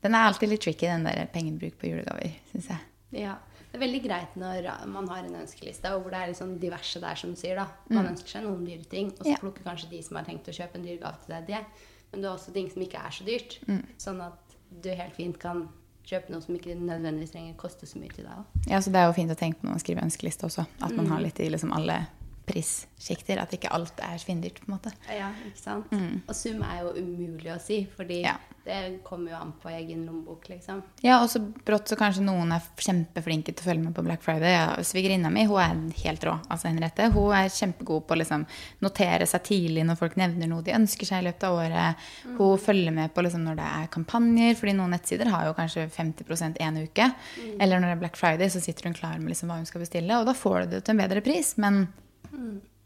[0.05, 2.85] Den er alltid litt tricky, den der pengebruk på julegaver, syns jeg.
[3.25, 3.39] Ja.
[3.75, 7.01] Det er veldig greit når man har en ønskeliste, og hvor det er liksom diverse
[7.03, 7.57] der, som sier.
[7.59, 7.65] da.
[7.91, 9.31] Man ønsker seg noen dyre ting, og så Mm.
[9.33, 9.39] Ja.
[9.43, 11.65] plukker kanskje de som har tenkt å kjøpe en dyr gave til deg, det.
[12.13, 13.59] Men det er også ting som ikke er så dyrt.
[13.67, 13.83] Mm.
[13.99, 15.69] Sånn at du helt fint kan
[16.07, 18.45] kjøpe noe som ikke nødvendigvis trenger koste så mye til deg òg.
[18.71, 20.95] Ja, så det er jo fint å tenke på når man skriver ønskeliste også, at
[20.95, 22.07] man har litt i liksom alle
[22.47, 24.93] prissjikter, at ikke alt er svindyrt, på en måte.
[25.13, 25.93] Ja, ikke sant?
[26.29, 28.25] Og sum er jo umulig å si, fordi Mm.
[28.25, 28.37] Ja.
[28.65, 30.83] det kommer jo an på egen lommebok, liksom.
[31.03, 34.23] Ja, og så brått så kanskje noen er kjempeflinke til å følge med på Black
[34.23, 34.53] Friday.
[34.55, 36.39] Ja, Svigerinna mi hun er helt rå.
[36.49, 38.47] altså Henriette, Hun er kjempegod på å liksom
[38.81, 41.97] notere seg tidlig når folk nevner noe de ønsker seg i løpet av året.
[42.39, 45.91] Hun følger med på liksom når det er kampanjer, fordi noen nettsider har jo kanskje
[45.91, 47.15] 50% en uke.
[47.61, 49.81] Eller når det er Black Friday, så sitter hun klar med liksom hva hun skal
[49.85, 51.59] bestille, og da får du det til en bedre pris.
[51.59, 51.89] Men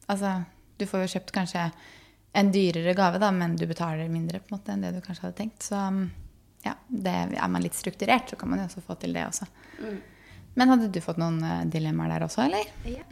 [0.06, 0.34] altså,
[0.78, 1.68] du får jo kjøpt kanskje
[2.38, 5.26] en dyrere gave, da, men du betaler mindre på en måte enn det du kanskje
[5.26, 5.64] hadde tenkt.
[5.70, 6.04] Så um,
[6.64, 9.48] ja, det, er man litt strukturert, så kan man jo også få til det også.
[10.58, 12.70] Men hadde du fått noen eh, dilemmaer der også, eller?
[12.88, 13.04] Ja.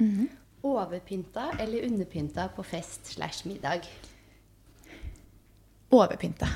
[0.66, 3.86] Overpynta eller underpynta på fest slash middag?
[5.94, 6.48] Overpynta.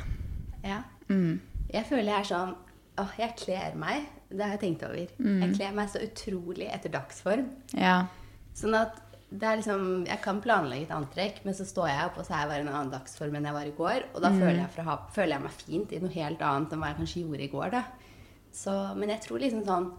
[0.66, 0.83] Ja.
[1.09, 1.38] Mm.
[1.71, 2.59] Jeg føler jeg er sånn
[3.01, 4.09] Åh, jeg kler meg.
[4.29, 5.12] Det har jeg tenkt over.
[5.23, 5.38] Mm.
[5.45, 7.47] Jeg kler meg så utrolig etter dagsform.
[7.73, 7.95] Ja.
[8.59, 8.99] Sånn at
[9.31, 12.35] det er liksom Jeg kan planlegge et antrekk, men så står jeg opp, og så
[12.35, 14.07] er jeg bare i en annen dagsform enn jeg var i går.
[14.14, 16.90] Og da føler, jeg ha, føler jeg meg fint i noe helt annet enn hva
[16.90, 17.75] jeg kanskje gjorde i går.
[17.77, 17.83] da.
[18.51, 19.90] Så, men jeg tror liksom sånn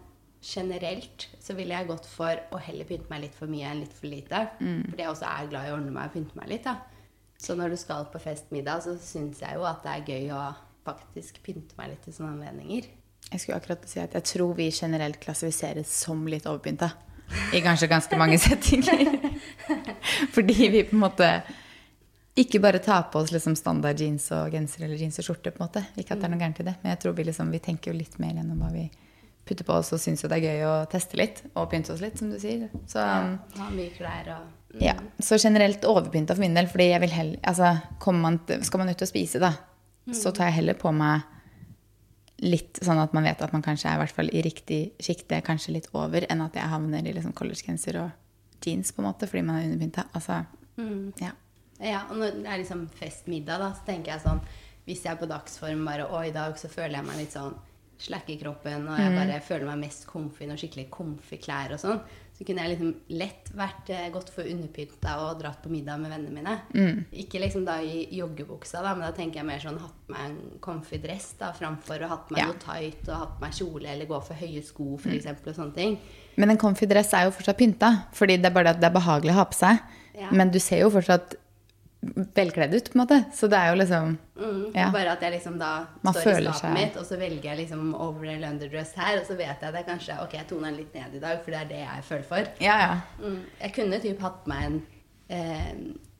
[0.41, 3.94] generelt så ville jeg gått for å heller pynte meg litt for mye enn litt
[3.94, 4.48] for lite.
[4.89, 6.65] Fordi jeg også er glad i å ordne meg og pynte meg litt.
[6.67, 6.80] da.
[7.41, 10.41] Så når du skal på festmiddag, så syns jeg jo at det er gøy å
[10.86, 12.89] faktisk pynte meg litt til sånne anledninger.
[13.32, 16.91] Jeg skulle akkurat si at jeg tror vi generelt klassifiseres som litt overpynta.
[17.56, 19.04] I kanskje ganske mange settinger.
[20.36, 21.30] Fordi vi på en måte
[22.41, 25.52] ikke bare tar på oss liksom standard jeans og genser eller jeans og skjorte.
[25.52, 25.84] på en måte.
[26.00, 27.91] Ikke at det er noe gærent i det, men jeg tror vi, liksom, vi tenker
[27.91, 28.88] jo litt mer gjennom hva vi
[29.48, 32.02] putter på oss, og syns jo det er gøy å teste litt og pynte oss
[32.04, 32.70] litt, som du sier.
[32.88, 34.94] Så, ja, Ha mye klær og ja.
[35.20, 37.74] Så generelt overpynta for min del, fordi jeg vil heller altså,
[38.15, 39.50] man, Skal man ut og spise, da,
[40.15, 41.26] så tar jeg heller på meg
[42.41, 45.41] litt sånn at man vet at man kanskje er i hvert fall i riktig sjikte,
[45.45, 49.30] kanskje litt over, enn at jeg havner i liksom collegegenser og jeans, på en måte,
[49.30, 50.08] fordi man er underpynta.
[50.17, 50.43] Altså,
[51.21, 51.34] ja.
[51.82, 54.39] Ja, og når det er liksom festmiddag, da, så tenker jeg sånn
[54.86, 57.56] Hvis jeg er på dagsform bare Og i dag så føler jeg meg litt sånn
[58.01, 61.82] slack i kroppen, og jeg bare føler meg mest comfy når skikkelig comfy klær og
[61.84, 61.99] sånn,
[62.41, 66.10] så kunne jeg liksom lett vært godt gått for underpynta og dratt på middag med
[66.10, 67.04] vennene mine.
[67.21, 70.23] Ikke liksom da i joggebuksa, da, men da tenker jeg mer sånn hatt på meg
[70.25, 72.47] en comfy dress da, framfor å hatt meg Ja.
[72.49, 75.56] noe tight og hatt på meg kjole eller gå for høye sko, for eksempel, og
[75.60, 75.99] sånne ting.
[76.36, 78.89] Men en comfy dress er jo fortsatt pynta, fordi det er bare det at det
[78.89, 79.80] er behagelig å ha på seg.
[80.17, 80.32] Ja.
[80.32, 81.36] Men du ser jo fortsatt
[82.02, 83.18] velkledd ut, på en måte.
[83.34, 84.88] Så det er jo liksom Mm, Ja.
[84.92, 87.58] Bare at jeg liksom da Man står i skapet seg- mitt, og så velger jeg
[87.60, 90.78] liksom over eller underdress her, og så vet jeg det kanskje Ok, jeg toner den
[90.78, 92.48] litt ned i dag, for det er det jeg føler for.
[92.60, 93.02] Ja, ja.
[93.22, 93.44] Mm.
[93.62, 94.82] Jeg kunne typ hatt meg en,
[95.30, 95.74] eh,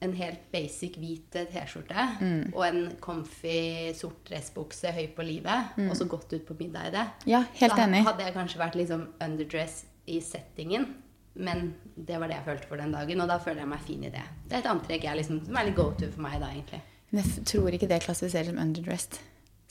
[0.04, 2.54] en helt basic hvit T-skjorte Mm.
[2.56, 6.92] og en comfy sort dressbukse høy på livet, og så gått ut på middag i
[6.92, 7.08] det.
[7.08, 7.26] Mm.
[7.26, 8.04] Ja, helt så enig.
[8.06, 10.94] hadde jeg kanskje vært liksom underdress i settingen.
[11.34, 14.04] Men det var det jeg følte for den dagen, og da føler jeg meg fin
[14.04, 14.24] i det.
[14.48, 16.82] Det er et antrekk jeg liksom, som er litt go to for meg da, egentlig.
[17.12, 19.20] Men jeg tror ikke det klassifiseres som underdressed.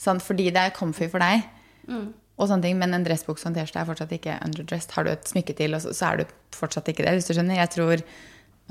[0.01, 1.45] Sånn, fordi det er comfy for deg,
[2.41, 4.93] og sånne ting, men en dressbukse og en T-skjorte er fortsatt ikke underdressed.
[4.95, 7.35] Har du et smykke til, og så, så er du fortsatt ikke det, hvis du
[7.35, 7.59] skjønner.
[7.59, 8.01] Jeg tror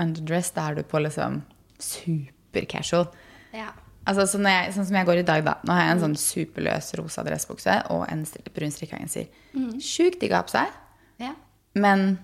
[0.00, 1.42] underdressed, da er du på liksom
[1.78, 3.06] super casual.
[3.54, 3.68] Ja.
[4.08, 5.54] Altså, så når jeg, sånn som jeg går i dag, da.
[5.66, 8.24] Nå har jeg en sånn superløs rosa dressbukse og en
[8.56, 9.28] brun strikkegenser.
[9.54, 9.76] Mm.
[9.84, 10.74] Sjukt digg å ha på seg,
[11.22, 11.34] ja.
[11.78, 12.16] men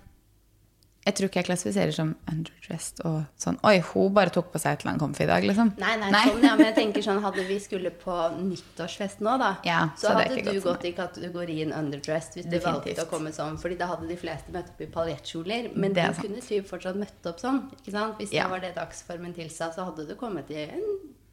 [1.06, 4.74] jeg tror ikke jeg klassifiserer som underdressed og sånn Oi, hun bare tok på seg
[4.74, 5.70] et eller annet comfy i dag, liksom.
[5.78, 9.50] Nei, nei, sånn, ja, men jeg tenker sånn, hadde vi skulle på nyttårsfest nå, da,
[9.66, 13.30] Ja, så, så det hadde du gått i kategorien underdressed hvis du valgte å komme
[13.36, 16.22] sånn, fordi da hadde de fleste møtt opp i paljettkjoler, men du sant.
[16.26, 18.18] kunne typ fortsatt møtt opp sånn, ikke sant?
[18.18, 18.48] Hvis Ja.
[18.48, 20.82] det var det dagsformen tilsa, så hadde du kommet i en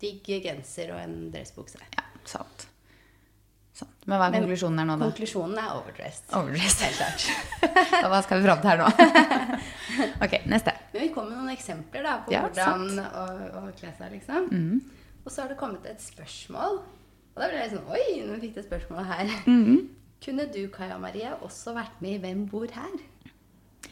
[0.03, 1.81] digg genser og en dressbukse.
[1.97, 2.67] Ja, sant.
[3.77, 3.93] Sant.
[4.05, 5.09] Men hva er Men konklusjonen her nå, da?
[5.11, 6.25] Konklusjonen er overdressed.
[6.37, 6.83] Overdressed.
[6.85, 7.27] Helt klart.
[8.13, 8.89] Hva skal vi fram til her nå?
[10.25, 10.73] ok, neste.
[10.93, 13.23] Men vi kom med noen eksempler da, på Ja, hvordan å,
[13.61, 14.49] å kle seg, liksom.
[14.51, 15.01] Mm.
[15.23, 16.81] Og så har det kommet et spørsmål.
[17.33, 19.35] Og da ble jeg sånn Oi, nå fikk jeg spørsmålet her.
[19.49, 19.81] Mhm.
[20.23, 22.93] Kunne du, Kaja Marie, også vært med i Hvem bor her?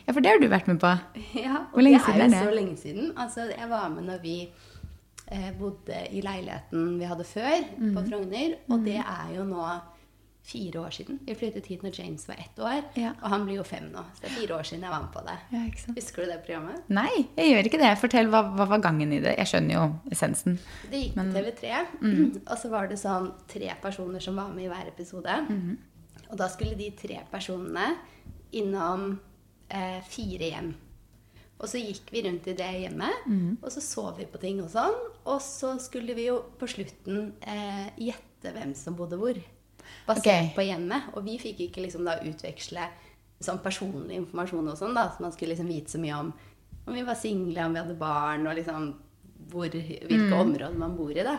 [0.06, 0.92] Ja, for det har du vært med på.
[1.46, 3.10] Ja, og Hvor lenge det siden er er jo så lenge siden.
[3.20, 4.36] Altså, jeg var med når vi
[5.60, 7.96] bodde i leiligheten vi hadde før, mm.
[7.96, 8.58] på Frogner.
[8.70, 9.66] Og det er jo nå
[10.44, 11.20] fire år siden.
[11.26, 12.82] Vi flyttet hit når James var ett år.
[12.98, 13.12] Ja.
[13.22, 14.02] Og han blir jo fem nå.
[14.16, 15.38] Så det er fire år siden jeg var med på det.
[15.54, 15.94] Ja?
[15.96, 16.90] Husker du det programmet?
[16.90, 17.92] Nei, jeg gjør ikke det.
[18.02, 19.36] Fortell, hva, hva var gangen i det?
[19.38, 20.58] Jeg skjønner jo essensen.
[20.90, 22.42] Det gikk på TV3, Mm.
[22.48, 25.38] og så var det sånn tre personer som var med i hver episode.
[25.50, 25.78] Mm-hmm.
[26.32, 27.92] Og da skulle de tre personene
[28.58, 29.20] innom
[29.70, 30.74] eh, fire hjem.
[31.62, 33.58] Og så gikk vi rundt i det hjemmet, Mm-hmm.
[33.62, 34.98] og så så vi på ting og sånn.
[35.30, 39.38] Og så skulle vi jo på slutten eh, gjette hvem som bodde hvor.
[40.08, 40.50] Basert okay.
[40.56, 41.12] på hjemmet.
[41.14, 42.88] Og vi fikk ikke liksom da utveksle
[43.42, 45.08] sånn personlig informasjon og sånn, da.
[45.14, 46.34] Så man skulle liksom vite så mye om
[46.86, 48.94] om vi var single, om vi hadde barn, og liksom
[49.52, 51.38] hvor, hvilke områder man bor i, da.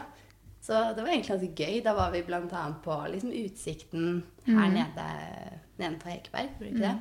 [0.63, 1.79] Så det var egentlig ganske gøy.
[1.83, 2.67] Da var vi bl.a.
[2.85, 6.99] på liksom utsikten her nede på Ekeberg, det ikke det?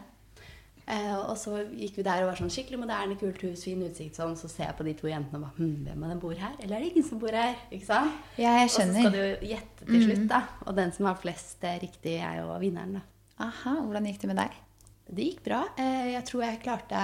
[0.92, 4.18] Eh, og så gikk vi der og var sånn skikkelig moderne, kult hus, fin utsikt
[4.20, 4.34] sånn.
[4.36, 6.58] Så ser jeg på de to jentene og bare hm, hvem av dem bor her?
[6.60, 7.56] Eller er det ingen som bor her?
[7.72, 8.18] Ikke sant?
[8.42, 8.98] Ja, jeg skjønner.
[8.98, 10.42] Og så skal du jo gjette til slutt, da.
[10.68, 13.06] Og den som har flest eh, riktig, er jo vinneren, da.
[13.48, 14.58] Aha, hvordan gikk det med deg?
[15.12, 15.62] Det gikk bra.
[15.80, 17.00] Eh, Jeg tror jeg klarte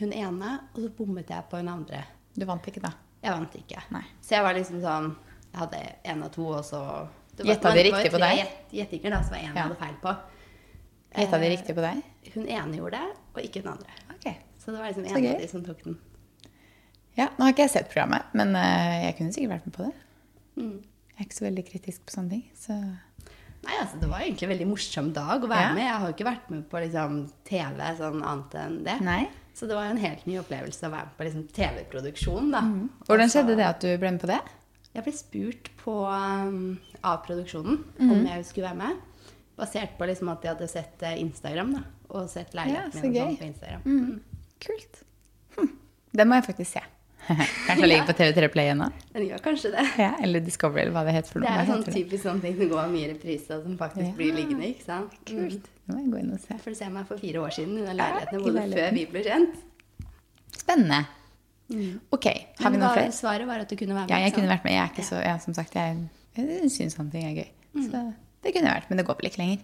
[0.00, 2.00] hun ene, og så bommet jeg på hun andre.
[2.36, 2.90] Du vant ikke, da?
[3.20, 3.82] Jeg vant ikke.
[3.92, 4.02] Nei.
[4.24, 5.10] Så jeg var liksom sånn
[5.52, 5.78] Jeg hadde
[6.08, 6.80] én og to, og så
[7.40, 8.38] Gjetta de riktig på deg?
[8.40, 9.62] gjett- Gjettinger, da, som jeg én Ja.
[9.68, 10.16] hadde feil på.
[11.16, 12.02] Gjetta de riktig på deg?
[12.34, 13.96] Hun ene gjorde det, og ikke den andre.
[14.16, 14.34] Okay.
[14.60, 15.98] Så det var liksom en av de som tok den.
[17.18, 19.86] Ja, nå har ikke jeg sett programmet, men eh, jeg kunne sikkert vært med på
[19.88, 19.94] det.
[20.60, 20.76] Mm.
[21.10, 22.44] Jeg er ikke så veldig kritisk på sånne ting.
[22.56, 22.76] Så
[23.60, 25.72] Nei, altså Det var egentlig en veldig morsom dag å være Ja.
[25.76, 25.82] med.
[25.84, 28.94] Jeg har jo ikke vært med på liksom, TV sånn annet enn det.
[29.04, 29.28] Nei.
[29.52, 32.50] Så det var en helt ny opplevelse å være med på liksom, TV-produksjon.
[32.54, 32.60] da.
[32.64, 32.88] Mm.
[33.04, 34.38] Hvordan skjedde det at du ble med på det?
[34.94, 38.10] Jeg ble spurt på, um, av produksjonen Mm.
[38.10, 38.96] om jeg skulle være med.
[39.58, 41.82] Basert på liksom at de hadde sett eh, Instagram da,
[42.14, 43.82] og sett Ja, leiligheten så min sånn på Instagram.
[43.84, 44.48] Mm.
[44.66, 45.02] Kult.
[45.56, 45.68] Hm.
[46.20, 46.82] Det må jeg faktisk se.
[47.30, 48.88] Kanskje den ligger på TV3 Play ennå?
[49.12, 49.84] Den gjør kanskje det.
[50.00, 52.70] Ja, eller Discovery, eller hva det heter for Det er sånn typisk sånn ting som
[52.72, 54.16] går mye reprise, og som faktisk Ja.
[54.18, 54.66] blir liggende.
[54.72, 55.14] ikke sant?
[55.28, 55.68] Kult.
[55.86, 56.54] Det må jeg gå inn og se.
[56.54, 56.60] Mm.
[56.64, 59.06] For du ser meg for fire år siden i den Ja, leiligheten i før vi
[59.12, 59.56] ble kjent.
[60.56, 61.04] Spennende.
[62.10, 62.26] Ok,
[62.58, 63.12] har vi noe flere?
[63.14, 64.10] Svaret var at du kunne være med.
[64.10, 64.74] Ja, jeg kunne vært med.
[64.74, 66.00] Jeg er ikke så, ja, som sagt, jeg,
[66.36, 67.50] jeg syns sånne ting er gøy.
[67.86, 68.00] Så
[68.42, 69.62] det kunne jeg vært, men det går vel ikke lenger.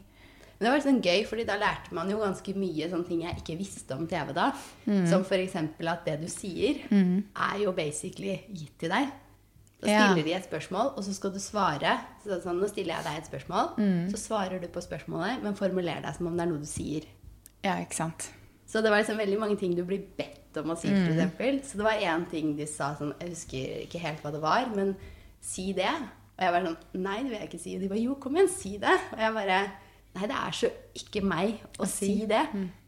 [0.59, 3.37] Men det var sånn gøy, fordi da lærte man jo ganske mye sånne ting jeg
[3.43, 4.53] ikke visste om TV da.
[4.87, 5.07] Mm.
[5.11, 5.55] Som f.eks.
[5.57, 9.09] at det du sier, er jo basically gitt til deg.
[9.83, 10.07] Da Ja.
[10.07, 11.99] stiller de et spørsmål, og så skal du svare.
[12.25, 14.11] Så sånn, nå stiller jeg deg et spørsmål, Mm.
[14.11, 17.05] så svarer du på spørsmålet, men formulerer deg som om det er noe du sier.
[17.63, 18.31] Ja, ikke sant.
[18.67, 21.07] Så det var liksom veldig mange ting du blir bedt om å si, Mm.
[21.13, 21.61] eksempel.
[21.63, 24.67] Så det var én ting de sa sånn Jeg husker ikke helt hva det var,
[24.75, 24.97] men
[25.43, 25.85] si det.
[26.39, 27.75] Og jeg var sånn Nei, det vil jeg ikke si.
[27.77, 28.99] Og de bare Jo, kom igjen, si det.
[29.13, 29.71] Og jeg bare
[30.17, 32.43] Nei, det er så ikke meg å si det.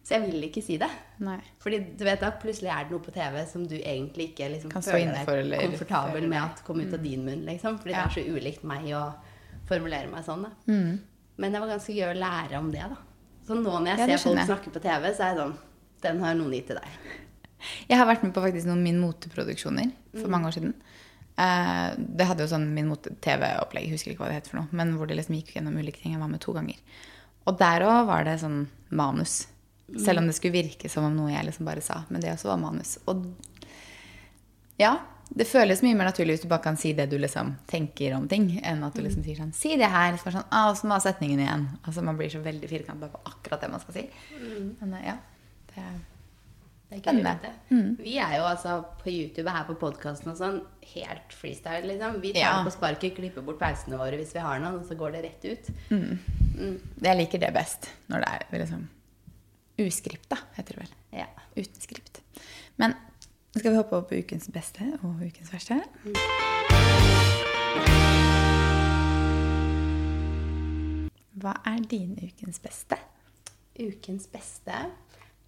[0.08, 0.88] Så jeg vil ikke si det.
[1.20, 1.36] Nei.
[1.60, 4.72] Fordi du vet da, plutselig er det noe på TV som du egentlig ikke liksom,
[4.72, 7.42] føler deg eller komfortabel med at kom ut av din munn.
[7.44, 8.06] Liksom, fordi Ja.
[8.06, 9.02] det er så ulikt meg å
[9.68, 10.46] formulere meg sånn.
[10.66, 10.98] Mm.
[11.36, 12.86] Men det var ganske gøy å lære om det.
[12.88, 12.96] da.
[13.46, 14.46] Så nå når jeg Ja, ser folk jeg.
[14.48, 15.56] snakke på TV, så er jeg sånn
[16.00, 16.88] Den har noen gitt til deg.
[17.90, 20.74] Jeg har vært med på faktisk noen Min moteproduksjoner for mange år siden.
[21.38, 24.96] Uh, det hadde jo sånn Min mote-TV-opplegg, husker ikke hva det het for noe, men
[24.96, 26.12] hvor det liksom gikk gjennom ulike ting.
[26.14, 26.76] Jeg var med to ganger.
[27.48, 29.40] Og der òg var det sånn manus.
[29.96, 32.02] Selv om det skulle virke som om noe jeg liksom bare sa.
[32.12, 32.98] Men det også var manus.
[33.08, 33.24] Og
[34.78, 38.14] ja, det føles mye mer naturlig hvis du bare kan si det du liksom tenker
[38.16, 40.16] om ting, enn at du liksom sier sånn Si det her.
[40.20, 41.66] Så sånn, ah, Åssen ha setningen igjen?
[41.82, 44.06] Altså Man blir så veldig firkanta på akkurat det man skal si.
[44.80, 45.18] Men eh, ja,
[45.72, 45.98] det er
[46.88, 47.50] Det er Spennende.
[47.68, 47.98] vet.
[48.00, 50.60] Vi er jo altså på YouTube og her på podkasten og sånn
[50.94, 52.20] helt freestyle, liksom.
[52.22, 52.64] Vi tar Ja.
[52.64, 55.44] på sparket, klipper bort pausene våre hvis vi har noen, og så går det rett
[55.44, 55.68] ut.
[57.02, 58.88] Jeg liker det best når det er liksom
[60.28, 60.94] da, heter det vel.
[61.20, 61.26] Ja.
[61.56, 62.20] Uten skript.
[62.78, 62.94] Men
[63.54, 65.84] skal vi hoppe over på ukens beste og ukens verste?
[71.38, 72.98] Hva er din ukens beste?
[73.78, 74.74] Ukens beste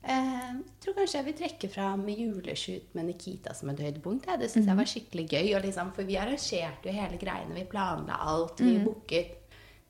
[0.03, 4.27] Jeg tror kanskje jeg vil trekke fram juleshoot med Nikita som et høydepunkt.
[4.41, 5.51] Det syns jeg var skikkelig gøy.
[5.67, 7.55] Liksom, for vi arrangerte jo hele greiene.
[7.55, 8.61] Vi planla alt.
[8.65, 9.37] Vi booket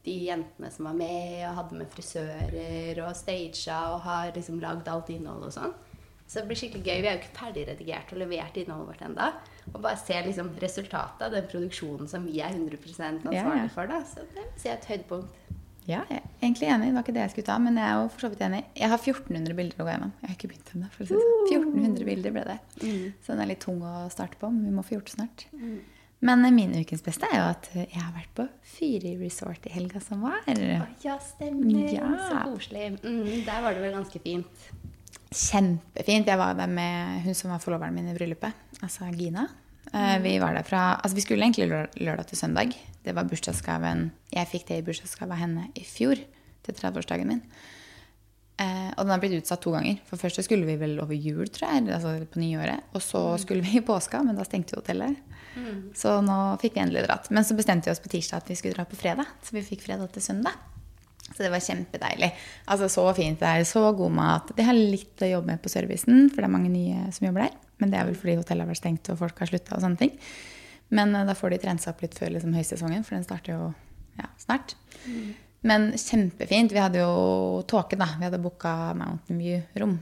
[0.04, 4.88] de jentene som var med, og hadde med frisører og stagea og har liksom lagd
[4.88, 5.74] alt innholdet og sånn.
[6.30, 7.00] Så det blir skikkelig gøy.
[7.02, 9.30] Vi er jo ikke ferdig redigert og levert innholdet vårt enda.
[9.72, 12.78] Og bare se liksom resultatet av den produksjonen som vi er 100
[13.26, 13.90] ansvarlig for.
[13.90, 14.02] da.
[14.06, 15.59] Så det vil si et høydepunkt.
[15.90, 16.88] Ja, jeg er egentlig enig.
[16.90, 18.60] Det var ikke det jeg skulle ta, men jeg er jo for så vidt enig.
[18.78, 20.12] Jeg har 1400 bilder å gå gjennom.
[20.20, 20.90] Jeg har ikke begynt ennå.
[20.94, 21.32] si det sånn.
[21.50, 22.58] 1400 bilder ble det.
[23.24, 25.46] Så den er litt tung å starte på, men vi må få gjort det snart.
[26.20, 29.72] Men eh, min ukens beste er jo at jeg har vært på Fyri resort i
[29.72, 30.42] helga som var.
[30.46, 31.88] Å, ja, stemmer.
[31.94, 32.10] Ja.
[32.28, 32.90] Så koselig.
[33.00, 34.68] Mm, der var det vel ganske fint.
[35.30, 36.28] Kjempefint.
[36.28, 39.46] Jeg var der med hun som var forloveren min i bryllupet, altså Gina.
[39.94, 42.74] Eh, Vi var der fra, altså vi skulle egentlig lør- lørdag til søndag.
[43.04, 44.10] Det var bursdagsgaven.
[44.32, 46.16] Jeg fikk det i bursdagsgave av henne i fjor,
[46.62, 47.42] til 30-årsdagen min.
[48.60, 49.98] Eh, og den har blitt utsatt to ganger.
[50.04, 52.82] For først så skulle vi vel over jul, tror jeg, altså på nyåret.
[52.94, 55.16] Og så skulle vi i påska, men da stengte jo hotellet.
[55.96, 57.30] Så nå fikk vi endelig dratt.
[57.30, 59.26] Men så bestemte vi oss på tirsdag at vi skulle dra på fredag.
[59.42, 60.52] Så vi fikk fredag til søndag.
[61.32, 62.32] Så det var kjempedeilig.
[62.68, 64.52] Altså Så fint det er, så god mat.
[64.56, 67.48] De har litt å jobbe med på servicen, for det er mange nye som jobber
[67.48, 67.56] der.
[67.80, 70.00] Men det er vel fordi hotellet har vært stengt og folk har slutta og sånne
[70.00, 70.16] ting.
[70.94, 73.56] Men eh, da får de trent seg opp litt før liksom, høysesongen, for den starter
[73.56, 73.70] jo
[74.20, 74.76] ja, snart.
[75.66, 76.72] Men kjempefint.
[76.72, 78.08] Vi hadde jo tåke, da.
[78.18, 79.98] Vi hadde booka Mountain View-rom.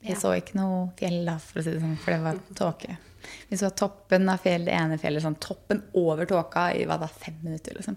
[0.00, 0.16] Vi Ja.
[0.20, 2.96] så ikke noe fjell da, for å si det sånn, for det var tåke.
[3.48, 7.08] Vi så toppen av fjell, det ene fjellet, sånn toppen over tåka i hva da,
[7.10, 7.74] fem minutter.
[7.74, 7.96] liksom.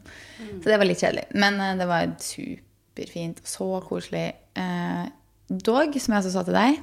[0.63, 1.27] Så det var litt kjedelig.
[1.36, 3.43] Men uh, det var superfint.
[3.45, 4.34] Så koselig.
[4.58, 5.05] Uh,
[5.49, 6.82] dog, som jeg også sa til deg,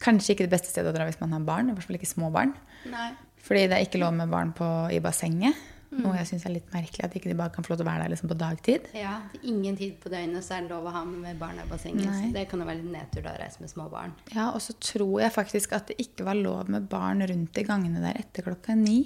[0.00, 1.70] kanskje ikke det beste stedet å dra hvis man har barn.
[1.70, 2.54] I hvert fall ikke små barn.
[2.90, 3.10] Nei.
[3.44, 5.56] Fordi det er ikke lov med barn på, i bassenget.
[5.90, 7.88] Noe jeg syns er litt merkelig, at ikke de bare kan få lov til å
[7.88, 8.84] være der liksom på dagtid.
[8.94, 12.06] Ja, ingen tid på døgnet så er det lov å ha med barna i bassenget.
[12.06, 12.20] Nei.
[12.20, 14.12] Så det kan jo være litt nedtur da å reise med små barn.
[14.30, 17.64] Ja, Og så tror jeg faktisk at det ikke var lov med barn rundt i
[17.66, 19.00] gangene der etter klokka ni.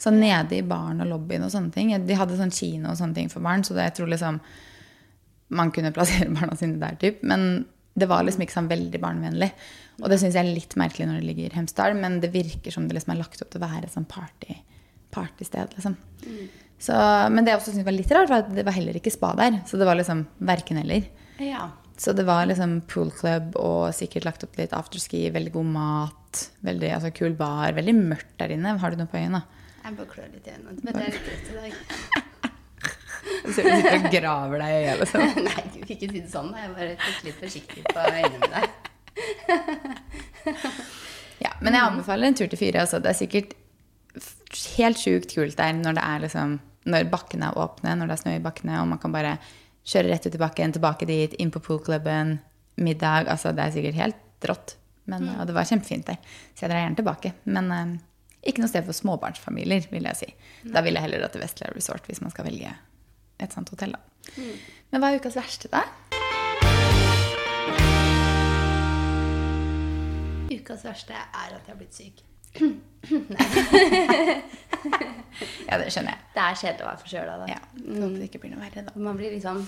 [0.00, 1.92] Så nede i baren og lobbyen og sånne ting.
[2.08, 4.40] De hadde sånn kino og sånne ting for barn, så det, jeg tror liksom
[5.60, 7.20] man kunne plassere barna sine der, typ.
[7.20, 7.66] Men
[8.00, 9.50] det var liksom ikke sånn veldig barnevennlig.
[10.00, 12.74] Og det syns jeg er litt merkelig når det ligger i Hemsedal, men det virker
[12.74, 14.56] som det liksom er lagt opp til å være et sånn party,
[15.14, 15.98] partysted, liksom.
[16.80, 16.96] Så,
[17.28, 19.34] men det jeg også syntes var litt rart, var at det var heller ikke spa
[19.36, 19.60] der.
[19.68, 21.04] Så det var liksom verken eller.
[21.44, 21.68] Ja.
[22.00, 26.44] Så det var liksom pool club og sikkert lagt opp litt afterski, veldig god mat,
[26.64, 28.78] veldig altså, kul bar, veldig mørkt der inne.
[28.80, 29.44] Har du noe på øynene?
[29.84, 30.78] Jeg bare klør litt i øynene.
[30.80, 32.26] Men det er litt trøtt i dag.
[33.50, 35.24] Du ser du sitter og graver deg i øyet, liksom.
[35.48, 36.50] Nei, du fikk ikke si det sånn.
[36.54, 38.66] Jeg bare tok litt forsiktig på øynene mine.
[41.40, 42.82] Ja, men jeg anbefaler en tur til Fyre.
[42.82, 42.98] Altså.
[43.00, 43.54] Det er sikkert
[44.76, 46.58] helt sjukt kult der når det er liksom
[46.90, 49.34] når bakkene er åpne, når det er snø i bakkene, og man kan bare
[49.88, 52.38] kjøre rett ut i bakken, tilbake dit, inn på poolklubben,
[52.80, 53.28] middag.
[53.32, 54.76] Altså, det er sikkert helt rått.
[55.10, 56.20] Men, Og det var kjempefint der.
[56.54, 57.32] Så jeg drar gjerne tilbake.
[57.48, 57.96] Men eh,
[58.52, 60.30] ikke noe sted for småbarnsfamilier, vil jeg si.
[60.68, 62.72] Da vil jeg heller dra til Vestlia Resort hvis man skal velge
[63.42, 63.92] et sånt hotell.
[63.96, 64.00] Da.
[64.92, 65.82] Men hva er ukas verste, da?
[70.50, 72.16] Ukas verste er at jeg har blitt syk.
[75.68, 76.22] ja, det skjønner jeg.
[76.34, 77.46] Det er kjedelig å være forkjøla da.
[77.52, 78.92] Ja, Får det ikke blir noe verre, da.
[78.98, 79.62] Man blir liksom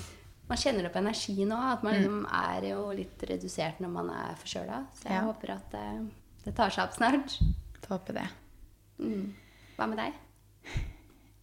[0.50, 1.98] Man kjenner det på energien òg, at man Mm.
[2.02, 4.78] liksom er jo litt redusert når man er forkjøla.
[4.98, 5.20] Så jeg Ja.
[5.22, 5.84] håper at det,
[6.44, 7.38] det tar seg opp snart.
[7.80, 8.26] Får håpe det.
[9.78, 10.12] Hva med deg?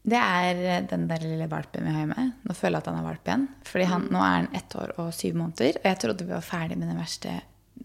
[0.09, 2.25] Det er den der lille valpen vi har hjemme.
[2.47, 3.45] Nå føler jeg at han er valp igjen.
[3.67, 5.79] Fordi han, nå er han ett år og syv måneder.
[5.81, 7.37] Og jeg trodde vi var ferdig med den verste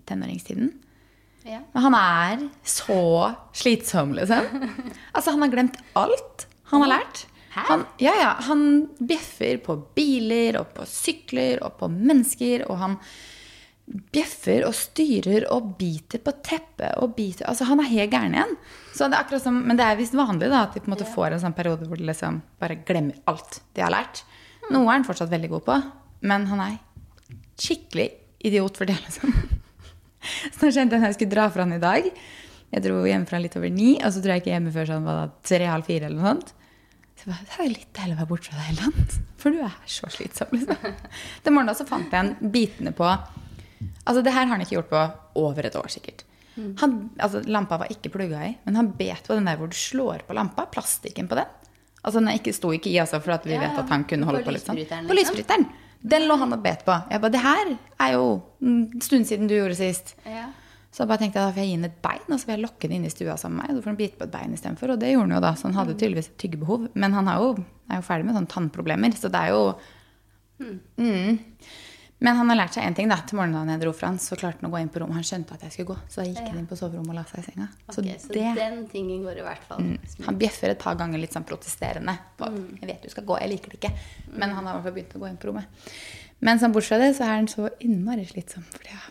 [0.09, 0.73] tenåringstiden.
[1.45, 1.61] Ja.
[1.75, 3.03] Men han er så
[3.53, 4.49] slitsom, liksom.
[5.15, 7.27] Altså, han har glemt alt han har lært.
[7.55, 8.63] Han, ja, ja, han
[8.99, 12.97] bjeffer på biler og på sykler og på mennesker, og han
[13.85, 18.55] bjeffer og styrer og biter på teppet og biter Altså, han er helt gæren igjen.
[18.95, 20.95] Så det er akkurat som, men det er visst vanlig da, at de på en
[20.95, 24.25] måte får en sånn periode hvor de liksom bare glemmer alt de har lært.
[24.71, 25.77] Noe er han fortsatt veldig god på,
[26.31, 26.79] men han er
[27.61, 28.09] skikkelig
[28.45, 29.37] idiot for det, liksom.
[30.55, 32.09] Så da kjente jeg at jeg skulle dra fra han i dag.
[32.75, 35.21] Jeg dro hjemmefra litt over ni, og så tror jeg ikke hjemme før sånn var
[35.21, 36.55] det tre-halv fire eller noe sånt.
[37.15, 39.17] Så jeg bare, det er litt deilig å være borte fra deg, Helland.
[39.45, 40.97] For du er så slitsom, liksom.
[41.45, 43.11] Den morgenen så fant jeg en bitende på
[44.05, 45.03] Altså, det her har han ikke gjort på
[45.43, 46.25] over et år, sikkert.
[46.81, 49.75] Han, altså, lampa var ikke plugga i, men han bet på den der hvor du
[49.75, 50.67] slår på lampa.
[50.71, 51.49] Plastikken på den.
[52.05, 54.29] Altså, den ikke, sto ikke i, altså, for at vi Ja, vet at han kunne
[54.29, 54.77] holde på litt sånn.
[54.79, 55.35] lysbryteren, På liksom.
[55.39, 55.67] lysbryteren.
[56.05, 56.95] Den lå han og bet på.
[57.11, 57.71] Jeg bare, det her
[58.05, 58.27] er jo
[58.61, 60.15] en stund siden du gjorde sist.
[60.29, 60.51] Ja.
[60.93, 62.55] Så jeg bare tenkte jeg, da får jeg gi ham et bein, og så vil
[62.55, 63.77] jeg lokke den inn i stua sammen med meg.
[63.79, 64.93] Så får han bite på et bein istedenfor.
[64.95, 66.85] Og det gjorde han jo da, så han hadde tydeligvis et tyggebehov.
[66.95, 67.49] Men han er jo,
[67.91, 69.65] er jo ferdig med sånne tannproblemer, så det er jo
[70.61, 71.39] mm.
[72.25, 73.11] Men han har lært seg én ting.
[73.11, 75.03] da, Til morgenen da jeg dro fra han, så klarte han å gå inn på
[75.03, 75.19] rommet.
[75.19, 77.25] Han skjønte at jeg skulle gå, så da gikk han inn på soverommet og la
[77.29, 77.67] seg i senga.
[77.85, 79.91] Ok, Så så det, den tingen går i hvert fall.
[80.29, 82.17] Han bjeffer et par ganger litt sånn protesterende.
[82.41, 82.79] På, mm.
[82.81, 84.97] 'Jeg vet du skal gå, jeg liker det ikke.' Men han har i hvert fall
[84.97, 85.85] begynt å gå inn på rommet.
[86.41, 88.65] Men sånn bortsett fra det, så er han så innmari slitsom.
[88.73, 89.05] For det, ja.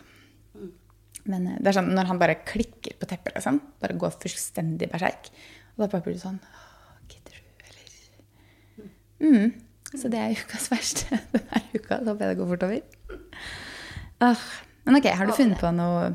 [1.30, 3.60] Men eh, det er sånn når han bare klikker på teppet, liksom.
[3.82, 5.30] Bare går fullstendig berserk.
[5.76, 9.54] Og da bare blir du sånn «Åh, Gidder du, eller mm.
[9.94, 12.00] Så det er ukas verste denne uka.
[12.02, 12.68] Så håper jeg det går fort
[13.10, 14.44] over.
[14.84, 16.10] Men ok, har du funnet på noe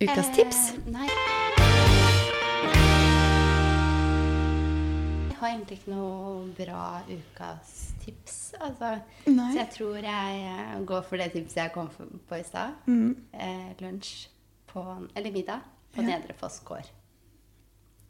[0.00, 0.60] ukas tips?
[0.72, 1.08] Eh, nei.
[5.30, 8.38] Jeg har egentlig ikke noe bra ukas tips.
[8.60, 8.94] Altså.
[9.26, 12.76] Så jeg tror jeg eh, går for det tipset jeg kom på i stad.
[12.88, 13.12] Mm.
[13.32, 14.14] Eh, lunsj
[14.70, 14.84] på
[15.18, 15.64] Eller middag
[15.94, 16.88] på Nedre Foss gård.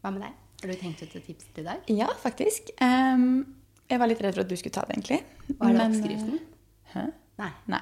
[0.03, 0.37] Hva med deg?
[0.61, 1.87] Har du tenkt ut et tips til i dag?
[1.89, 2.69] Ja, faktisk.
[2.85, 3.57] Um,
[3.89, 5.21] jeg var litt redd for at du skulle ta det, egentlig.
[5.57, 6.37] Hva er det Men, oppskriften?
[6.37, 7.05] eh, Hæ?
[7.41, 7.51] Nei.
[7.73, 7.81] Nei.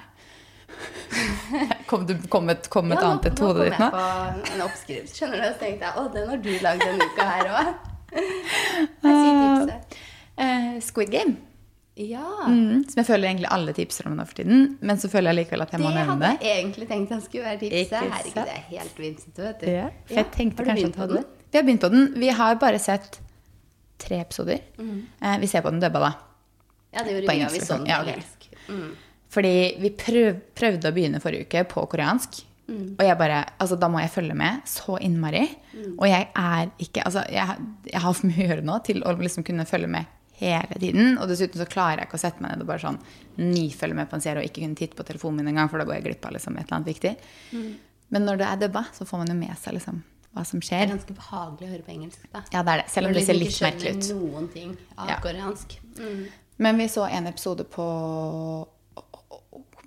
[1.89, 3.87] Kom, du, kom et, kom et Ja, annet nå hodet kom ditt nå?
[3.89, 5.15] jeg på en oppskrift.
[5.17, 5.47] Skjønner du?
[5.49, 7.75] Så tenkte jeg å, den har du lagd denne uka her òg.
[9.05, 9.97] Uh, tipset.
[10.39, 11.35] Eh, Squid Game.
[11.99, 12.47] Ja.
[12.47, 14.77] Mm, som jeg føler egentlig alle tipser om nå for tiden.
[14.87, 16.21] Men så føler jeg likevel at jeg må nevne det.
[16.21, 16.31] det.
[16.31, 17.97] hadde jeg egentlig tenkt han skulle være tipset.
[17.99, 19.67] Herregud, det er helt vimsete, vet du.
[19.73, 21.27] Ja, jeg tenkte har du begynt på den?
[21.49, 22.07] Vi har begynt på den.
[22.23, 23.19] Vi har bare sett
[23.99, 24.63] tre episoder.
[24.79, 26.13] Eh, vi ser på den dubba, da.
[26.95, 27.41] Ja, det gjorde vi.
[27.43, 28.49] Ja, vi så den ja, på engelsk.
[28.69, 28.89] Mm.
[29.29, 32.45] Fordi vi prøv, prøvde å begynne forrige uke på koreansk.
[32.69, 35.47] Og jeg bare, altså da må jeg følge med så innmari.
[35.97, 37.57] Og jeg er ikke Altså, jeg,
[37.89, 40.05] jeg har for mye å gjøre nå til å liksom kunne følge med
[40.39, 41.15] hele tiden.
[41.19, 42.99] Og dessuten så klarer jeg ikke å sette meg ned og bare sånn
[43.41, 45.89] nifølge med på en serie og ikke kunne titte på telefonen min engang, for da
[45.89, 47.15] går jeg glipp av liksom et eller annet viktig.
[48.13, 50.03] Men når det er dubba, så får man jo med seg liksom
[50.37, 50.85] hva som skjer.
[50.85, 52.45] Det er ganske behagelig å høre på engelsk, da.
[52.53, 52.91] Ja, det er det.
[52.93, 54.09] Selv om det ser litt merkelig ut.
[54.21, 55.17] noen ting av Ja.
[55.25, 55.79] koreansk.
[55.99, 56.27] Mm.
[56.59, 57.87] Men vi så en episode på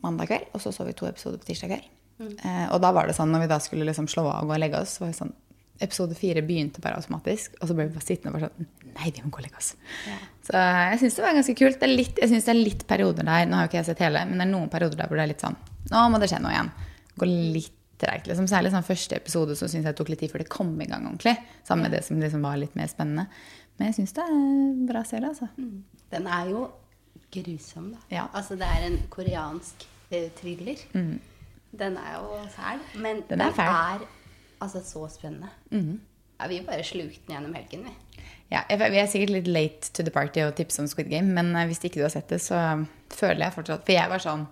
[0.03, 1.89] mandag kveld, og så så vi to episoder på tirsdag kveld.
[2.21, 4.57] Eh, og da var det sånn, når vi da skulle liksom slå av og gå
[4.57, 5.37] og legge oss, så var det sånn
[5.81, 9.07] Episode fire begynte bare automatisk, og så ble vi bare sittende og bare sånn Nei,
[9.15, 9.69] vi må gå og legge oss.
[10.05, 10.17] Ja.
[10.45, 11.79] Så jeg syns det var ganske kult.
[11.81, 14.03] Det litt, jeg synes det er litt perioder der Nå har jo ikke jeg sett
[14.03, 15.57] hele, men det er noen perioder der hvor det er litt sånn
[15.89, 16.69] Nå må det skje noe igjen.
[17.17, 18.29] Gå litt treigt.
[18.29, 18.49] Liksom.
[18.51, 21.07] Særlig sånn første episode så syns jeg tok litt tid før det kom i gang
[21.07, 21.33] ordentlig.
[21.67, 23.25] Sammen med det som liksom var litt mer spennende.
[23.77, 24.37] Men jeg syns det er
[24.91, 25.49] bra serie, altså.
[26.13, 26.67] Den er jo
[27.31, 27.97] grusom, da.
[28.11, 28.25] Ja.
[28.33, 30.79] Altså, det er en koreansk uh, thriller.
[31.79, 33.27] Den er jo fæl, men Mm.
[33.29, 33.69] Den er fæl.
[33.69, 34.03] Mm.
[34.03, 34.07] er
[34.61, 35.47] altså så spennende.
[36.41, 38.23] Ja, vi bare slukte den gjennom helgen, vi.
[38.51, 41.55] Ja, vi er sikkert litt late to the party og tipse om Squid Game, men
[41.55, 44.47] eh, hvis ikke du har sett det, så føler jeg fortsatt For jeg var sånn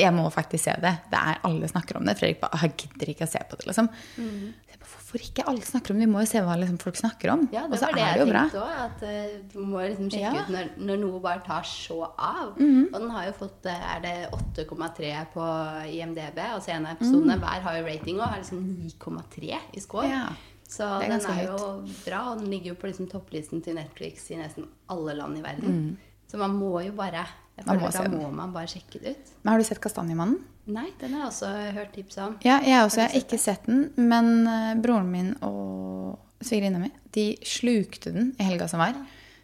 [0.00, 0.94] Jeg må faktisk se det.
[1.12, 2.14] Det er Alle snakker om det.
[2.18, 3.88] Fredrik bare «Ah, Jeg gidder ikke å se på det, liksom.
[4.16, 6.06] Jeg bare, Hvorfor ikke alle snakker om det?
[6.06, 7.42] Vi må jo se hva liksom, folk snakker om.
[7.52, 8.42] Ja, det var det er jeg jo bra.
[8.48, 8.78] tenkte òg.
[8.86, 10.42] At eh, du må liksom sjekke Ja.
[10.42, 12.54] Ut når, når noe bare tar så av.
[12.56, 15.44] Og den har jo fått eh, Er det 8,3 på
[15.92, 16.38] IMDb?
[16.38, 20.08] Altså en av episodene hver har jo rating og har liksom 9,3 i score.
[20.08, 20.24] Ja,
[20.72, 24.30] Så er den er jo bra, og den ligger jo på liksom topplisten til Netflix
[24.32, 25.98] i nesten alle land i verden.
[26.32, 27.26] Så man må jo bare.
[27.66, 29.32] Man må Da må man bare sjekke det ut.
[29.42, 30.40] Men har du sett Kastanjemannen?
[30.72, 32.36] Nei, den har jeg også hørt tips om.
[32.46, 33.02] Ja, jeg også.
[33.02, 38.12] Har Jeg har ikke sett den, men eh, broren min og svigerinna mi de slukte
[38.14, 38.96] den i helga som var.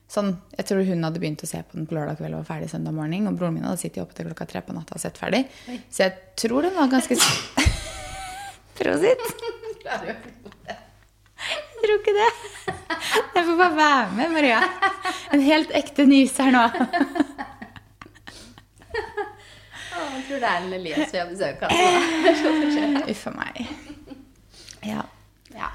[0.09, 2.48] Sånn, jeg tror hun hadde begynt å se på den på lørdag kveld og var
[2.54, 3.28] ferdig søndag morgen.
[3.28, 5.42] Og broren min hadde sittet oppe til klokka tre på natta og sett ferdig.
[5.68, 5.76] Oi.
[5.92, 7.18] Så jeg tror den var ganske
[8.78, 9.20] Prosit!
[11.78, 12.30] Jeg tror ikke det.
[13.36, 14.59] Jeg får bare være med, Maria.
[15.32, 16.64] En helt ekte nys her nå.
[18.93, 23.09] Jeg tror det er en Elias vi har besøk av.
[23.12, 23.61] Uff a meg.
[24.86, 25.05] Ja.
[25.55, 25.70] Ja.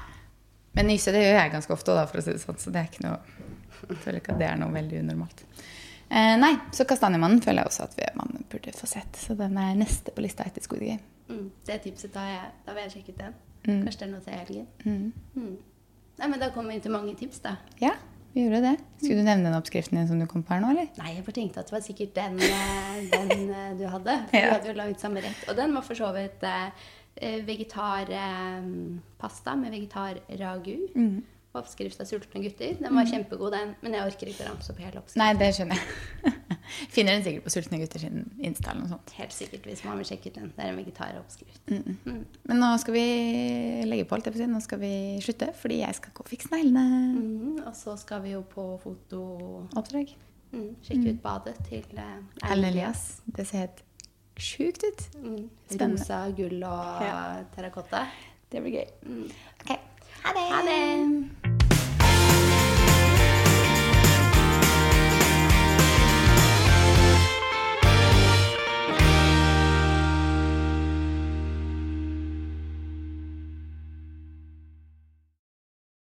[0.74, 2.58] Men nyse det gjør jeg ganske ofte, da, for å si det sånn.
[2.60, 3.18] Så det er ikke noe
[3.84, 5.44] Jeg føler ikke at det er noe veldig unormalt.
[6.08, 9.18] Eh, nei, så Kastanjemannen føler jeg også at vi, man burde få sett.
[9.18, 11.04] Så den er neste på lista etter Squid Game.
[11.28, 12.48] Mm, det tipset tar jeg.
[12.64, 13.36] Da vil jeg sjekke ut den.
[13.64, 13.78] Mm.
[13.84, 14.66] Kanskje det er noe til helgen.
[14.84, 15.12] Mm.
[15.36, 15.54] Mm.
[16.20, 17.56] Nei, men da kommer vi til mange tips, da.
[17.82, 17.94] Ja,
[18.34, 18.74] vi gjorde det.
[18.98, 20.86] Skulle du nevne den oppskriften din som du kom på her nå, eller?
[20.98, 24.14] Nei, jeg bare tenkte at det var sikkert den, eh, den eh, du hadde.
[24.30, 24.40] For Ja.
[24.48, 25.40] Vi hadde jo laget samme rett.
[25.48, 26.68] Og den var for så vidt eh,
[27.46, 30.76] vegetarpasta med vegetarragu.
[30.96, 31.18] Mm.
[31.54, 32.72] Oppskrift av sultne gutter.
[32.80, 33.74] Den var kjempegod, den.
[33.84, 35.20] Men jeg orker ikke å ramse opp hele oppskriften.
[35.22, 36.32] Nei, det skjønner jeg.
[36.94, 39.12] Finner den sikkert på Sultne gutter sin Insta eller noe sånt.
[39.18, 40.48] Helt sikkert hvis man vil sjekke ut den.
[40.56, 41.60] Det er en vegetaroppskrift.
[41.70, 41.98] Mm.
[42.08, 42.20] Mm.
[42.50, 43.04] Men nå skal vi
[43.86, 44.50] legge på, alt jeg får si.
[44.50, 44.92] Nå skal vi
[45.22, 46.84] slutte, fordi jeg skal gå og fikse neglene.
[47.20, 49.22] Mm, og så skal vi jo på foto
[49.76, 50.10] Oppdrag.
[50.56, 52.18] mm, Sjekke ut badet til uh,
[52.50, 53.06] Erlend Elias.
[53.28, 53.84] Det ser helt
[54.40, 55.06] sjukt ut.
[55.22, 55.40] Mm,
[55.70, 56.00] Spennende.
[56.02, 57.18] rosa, gull og Ja.
[57.54, 58.06] terrakotta.
[58.50, 58.88] Det blir gøy.
[59.06, 59.24] Mm.
[59.60, 59.76] Ok,
[60.24, 60.48] ha det.
[60.50, 61.43] Ha det!